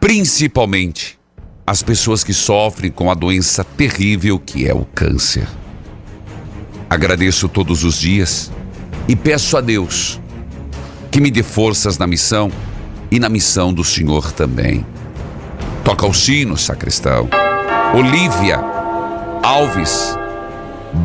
principalmente 0.00 1.18
as 1.66 1.82
pessoas 1.82 2.22
que 2.22 2.34
sofrem 2.34 2.90
com 2.90 3.10
a 3.10 3.14
doença 3.14 3.64
terrível 3.64 4.38
que 4.38 4.66
é 4.66 4.74
o 4.74 4.84
câncer. 4.84 5.46
Agradeço 6.88 7.48
todos 7.48 7.84
os 7.84 7.98
dias 7.98 8.50
e 9.08 9.16
peço 9.16 9.56
a 9.56 9.60
Deus 9.60 10.20
que 11.10 11.20
me 11.20 11.30
dê 11.30 11.42
forças 11.42 11.96
na 11.96 12.06
missão 12.06 12.50
e 13.10 13.18
na 13.18 13.28
missão 13.28 13.72
do 13.72 13.84
Senhor 13.84 14.32
também. 14.32 14.84
Toca 15.84 16.06
o 16.06 16.14
sino, 16.14 16.56
sacristão. 16.56 17.28
Olívia 17.94 18.73
Alves 19.44 20.18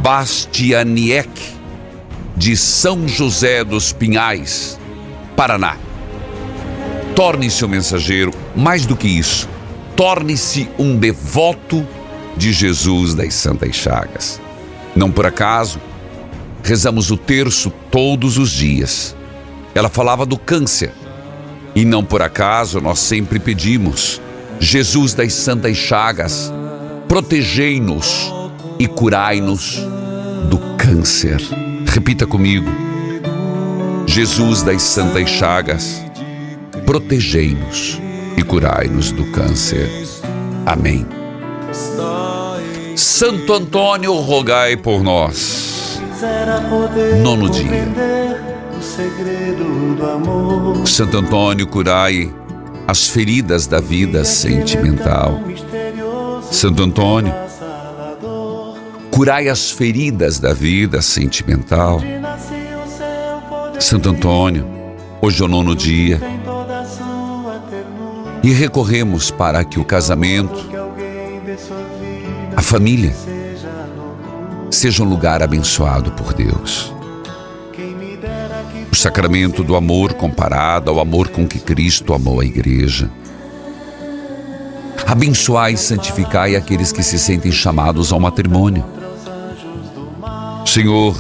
Bastianiek, 0.01 1.29
de 2.37 2.55
São 2.55 3.05
José 3.05 3.65
dos 3.65 3.91
Pinhais, 3.91 4.79
Paraná. 5.35 5.75
Torne-se 7.13 7.65
um 7.65 7.67
mensageiro, 7.67 8.31
mais 8.55 8.85
do 8.85 8.95
que 8.95 9.09
isso, 9.09 9.49
torne-se 9.93 10.69
um 10.79 10.95
devoto 10.95 11.85
de 12.37 12.53
Jesus 12.53 13.13
das 13.13 13.33
Santas 13.33 13.75
Chagas. 13.75 14.39
Não 14.95 15.11
por 15.11 15.25
acaso, 15.25 15.81
rezamos 16.63 17.11
o 17.11 17.17
terço 17.17 17.69
todos 17.91 18.37
os 18.37 18.51
dias. 18.51 19.17
Ela 19.75 19.89
falava 19.89 20.25
do 20.25 20.37
câncer. 20.37 20.93
E 21.75 21.83
não 21.83 22.05
por 22.05 22.21
acaso 22.21 22.79
nós 22.79 22.99
sempre 22.99 23.37
pedimos: 23.37 24.21
Jesus 24.61 25.13
das 25.13 25.33
Santas 25.33 25.75
Chagas, 25.75 26.53
protegei-nos 27.09 28.31
e 28.77 28.87
curai-nos 28.87 29.77
do 30.47 30.59
câncer. 30.77 31.41
Repita 31.87 32.27
comigo. 32.27 32.69
Jesus 34.05 34.61
das 34.61 34.83
Santas 34.83 35.27
Chagas, 35.27 36.03
protegei-nos 36.85 37.99
e 38.37 38.43
curai-nos 38.43 39.11
do 39.11 39.25
câncer. 39.31 39.89
Amém. 40.67 41.05
Santo 42.95 43.53
Antônio, 43.53 44.13
rogai 44.13 44.77
por 44.77 45.01
nós. 45.01 45.99
Nono 47.23 47.49
dia. 47.49 47.89
Santo 50.85 51.17
Antônio, 51.17 51.65
curai 51.65 52.31
as 52.87 53.07
feridas 53.07 53.65
da 53.65 53.79
vida 53.79 54.23
sentimental. 54.23 55.39
Santo 56.51 56.83
Antônio, 56.83 57.33
curai 59.11 59.47
as 59.47 59.71
feridas 59.71 60.39
da 60.39 60.53
vida 60.53 61.01
sentimental. 61.01 62.01
Santo 63.79 64.09
Antônio, 64.09 64.67
hoje 65.21 65.41
é 65.41 65.45
o 65.45 65.47
nono 65.47 65.75
dia, 65.75 66.19
e 68.43 68.51
recorremos 68.51 69.31
para 69.31 69.63
que 69.63 69.79
o 69.79 69.85
casamento, 69.85 70.69
a 72.55 72.61
família, 72.61 73.13
seja 74.71 75.03
um 75.03 75.07
lugar 75.07 75.43
abençoado 75.43 76.11
por 76.11 76.33
Deus. 76.33 76.93
O 78.91 78.95
sacramento 78.95 79.63
do 79.63 79.75
amor 79.75 80.13
comparado 80.13 80.89
ao 80.89 80.99
amor 80.99 81.29
com 81.29 81.47
que 81.47 81.59
Cristo 81.59 82.13
amou 82.13 82.41
a 82.41 82.45
igreja. 82.45 83.09
Abençoai 85.09 85.73
e 85.73 85.77
santificai 85.77 86.55
aqueles 86.55 86.91
que 86.91 87.01
se 87.01 87.17
sentem 87.17 87.51
chamados 87.51 88.13
ao 88.13 88.19
matrimônio. 88.19 88.85
Senhor, 90.63 91.17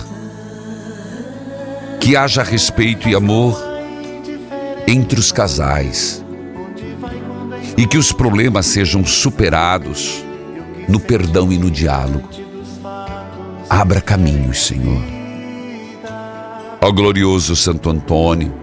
que 1.99 2.15
haja 2.15 2.43
respeito 2.43 3.09
e 3.09 3.15
amor 3.15 3.59
entre 4.87 5.19
os 5.19 5.31
casais 5.31 6.23
e 7.75 7.87
que 7.87 7.97
os 7.97 8.11
problemas 8.11 8.67
sejam 8.67 9.03
superados 9.03 10.23
no 10.87 10.99
perdão 10.99 11.51
e 11.51 11.57
no 11.57 11.71
diálogo. 11.71 12.29
Abra 13.67 14.01
caminhos, 14.01 14.67
Senhor. 14.67 15.01
Ó 16.79 16.91
glorioso 16.91 17.55
Santo 17.55 17.89
Antônio, 17.89 18.53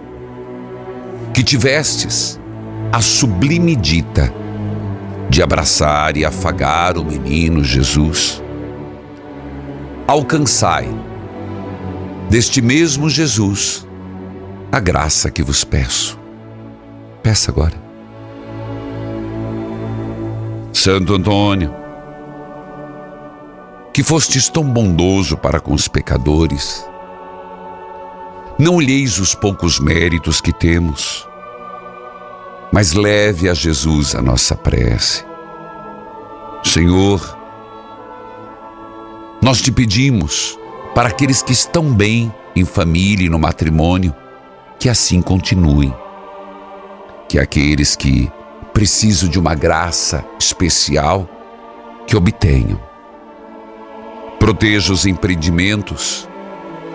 que 1.35 1.43
tivestes 1.43 2.39
a 2.93 3.03
sublime 3.03 3.74
dita 3.74 4.33
de 5.29 5.43
abraçar 5.43 6.16
e 6.16 6.24
afagar 6.24 6.97
o 6.97 7.05
menino 7.05 7.62
Jesus 7.62 8.43
alcançai 10.07 10.89
deste 12.31 12.62
mesmo 12.62 13.11
Jesus 13.11 13.87
a 14.70 14.79
graça 14.79 15.31
que 15.31 15.43
vos 15.43 15.64
peço. 15.64 16.18
Peça 17.22 17.51
agora. 17.51 17.74
Santo 20.72 21.14
Antônio, 21.14 21.74
que 23.93 24.03
fostes 24.03 24.49
tão 24.49 24.62
bondoso 24.62 25.37
para 25.37 25.59
com 25.59 25.72
os 25.72 25.89
pecadores, 25.89 26.87
não 28.59 28.77
olheis 28.77 29.18
os 29.18 29.35
poucos 29.35 29.81
méritos 29.81 30.41
que 30.41 30.53
temos, 30.53 31.26
mas 32.77 32.93
leve 32.93 33.49
a 33.49 33.55
Jesus 33.55 34.14
a 34.14 34.20
nossa 34.20 34.55
prece. 34.55 35.24
Senhor, 36.62 37.39
nós 39.41 39.62
te 39.62 39.72
pedimos 39.72 40.59
para 40.95 41.09
aqueles 41.09 41.41
que 41.41 41.55
estão 41.55 41.91
bem 41.91 42.31
em 42.55 42.66
família 42.66 43.24
e 43.24 43.31
no 43.31 43.39
matrimônio, 43.39 44.14
que 44.79 44.91
assim 44.91 45.22
continuem. 45.22 45.91
Que 47.27 47.39
aqueles 47.39 47.97
que 47.97 48.31
precisam 48.74 49.31
de 49.31 49.39
uma 49.39 49.55
graça 49.55 50.22
especial, 50.39 51.27
que 52.07 52.14
obtenham. 52.14 52.79
Proteja 54.39 54.93
os 54.93 55.07
empreendimentos 55.07 56.29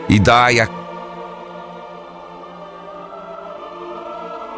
e 0.08 0.20
dai 0.20 0.60
a, 0.60 0.68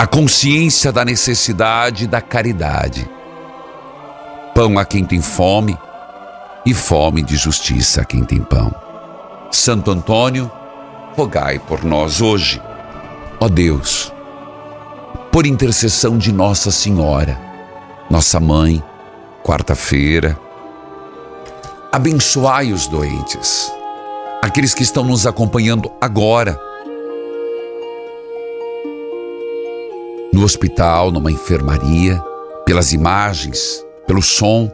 a 0.04 0.06
consciência 0.06 0.92
da 0.92 1.06
necessidade 1.06 2.08
da 2.08 2.20
caridade. 2.20 3.10
Pão 4.54 4.78
a 4.78 4.84
quem 4.84 5.06
tem 5.06 5.22
fome 5.22 5.80
e 6.66 6.74
fome 6.74 7.24
de 7.24 7.38
justiça 7.38 8.02
a 8.02 8.04
quem 8.04 8.26
tem 8.26 8.40
pão. 8.40 8.76
Santo 9.50 9.92
Antônio, 9.92 10.52
rogai 11.16 11.58
por 11.58 11.86
nós 11.86 12.20
hoje. 12.20 12.62
Ó 13.40 13.48
Deus, 13.48 14.12
por 15.32 15.46
intercessão 15.46 16.18
de 16.18 16.34
Nossa 16.34 16.70
Senhora, 16.70 17.40
nossa 18.10 18.42
mãe, 18.42 18.84
quarta-feira, 19.42 20.38
abençoai 21.94 22.74
os 22.74 22.88
doentes, 22.88 23.72
aqueles 24.42 24.74
que 24.74 24.84
estão 24.84 25.06
nos 25.06 25.26
acompanhando 25.26 25.90
agora, 26.02 26.60
no 30.34 30.44
hospital, 30.44 31.12
numa 31.12 31.32
enfermaria, 31.32 32.20
pelas 32.66 32.92
imagens, 32.92 33.86
pelo 34.08 34.22
som, 34.22 34.70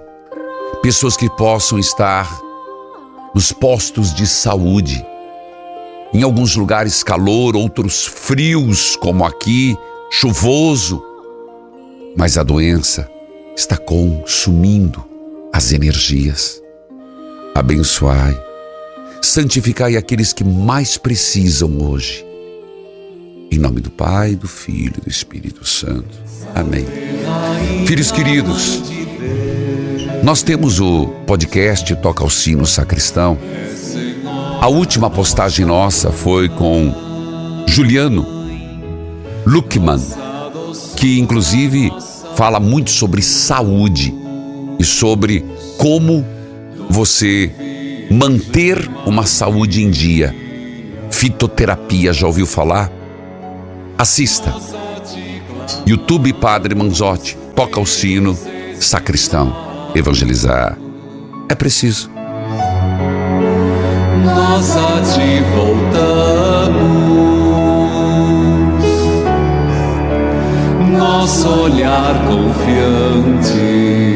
pessoas 0.82 1.18
que 1.18 1.30
possam 1.32 1.78
estar 1.78 2.39
nos 3.36 3.51
postos 3.51 4.14
de 4.14 4.26
saúde. 4.26 5.05
Em 6.14 6.24
alguns 6.24 6.55
lugares 6.55 7.03
calor, 7.03 7.57
outros 7.57 8.05
frios, 8.05 8.95
como 8.95 9.26
aqui, 9.26 9.78
chuvoso. 10.10 11.03
Mas 12.16 12.38
a 12.38 12.43
doença 12.43 13.12
está 13.55 13.76
consumindo 13.76 15.03
as 15.53 15.74
energias. 15.74 16.64
Abençoai, 17.53 18.41
santificai 19.22 19.97
aqueles 19.97 20.32
que 20.32 20.45
mais 20.45 20.97
precisam 20.97 21.78
hoje. 21.82 22.28
Em 23.52 23.58
nome 23.58 23.82
do 23.82 23.89
Pai, 23.89 24.36
do 24.36 24.47
Filho 24.47 24.93
e 25.00 25.02
do 25.02 25.10
Espírito 25.10 25.66
Santo. 25.68 26.20
Amém. 26.54 26.86
Filhos 27.88 28.12
queridos, 28.12 28.82
nós 30.24 30.43
temos 30.43 30.80
o 30.80 31.08
podcast 31.26 31.95
Toca 31.95 32.24
o 32.24 32.30
Sino 32.30 32.66
Sacristão. 32.66 33.38
A 34.62 34.68
última 34.68 35.10
postagem 35.10 35.66
nossa 35.66 36.12
foi 36.12 36.47
com 36.47 36.93
Juliano 37.68 38.26
Luckman, 39.45 40.00
que 40.95 41.18
inclusive 41.20 41.91
fala 42.36 42.60
muito 42.60 42.91
sobre 42.91 43.22
saúde 43.22 44.14
e 44.78 44.84
sobre 44.84 45.43
como 45.78 46.24
você 46.89 47.52
manter 48.12 48.89
uma 49.06 49.26
saúde 49.26 49.84
em 49.84 49.89
dia. 49.89 50.36
Fitoterapia, 51.10 52.14
já 52.14 52.28
ouviu 52.28 52.45
falar? 52.45 52.99
Assista. 54.00 54.56
YouTube 55.86 56.32
Padre 56.32 56.74
Manzotti, 56.74 57.38
toca 57.54 57.82
o 57.82 57.86
sino, 57.86 58.34
sacristão, 58.80 59.54
evangelizar. 59.93 60.78
É 61.50 61.56
preciso. 61.56 62.10
Nós 64.24 64.78
a 64.78 65.02
te 65.02 65.41
voltamos, 65.54 66.80
nosso 70.97 71.50
olhar 71.50 72.26
confiante. 72.26 74.09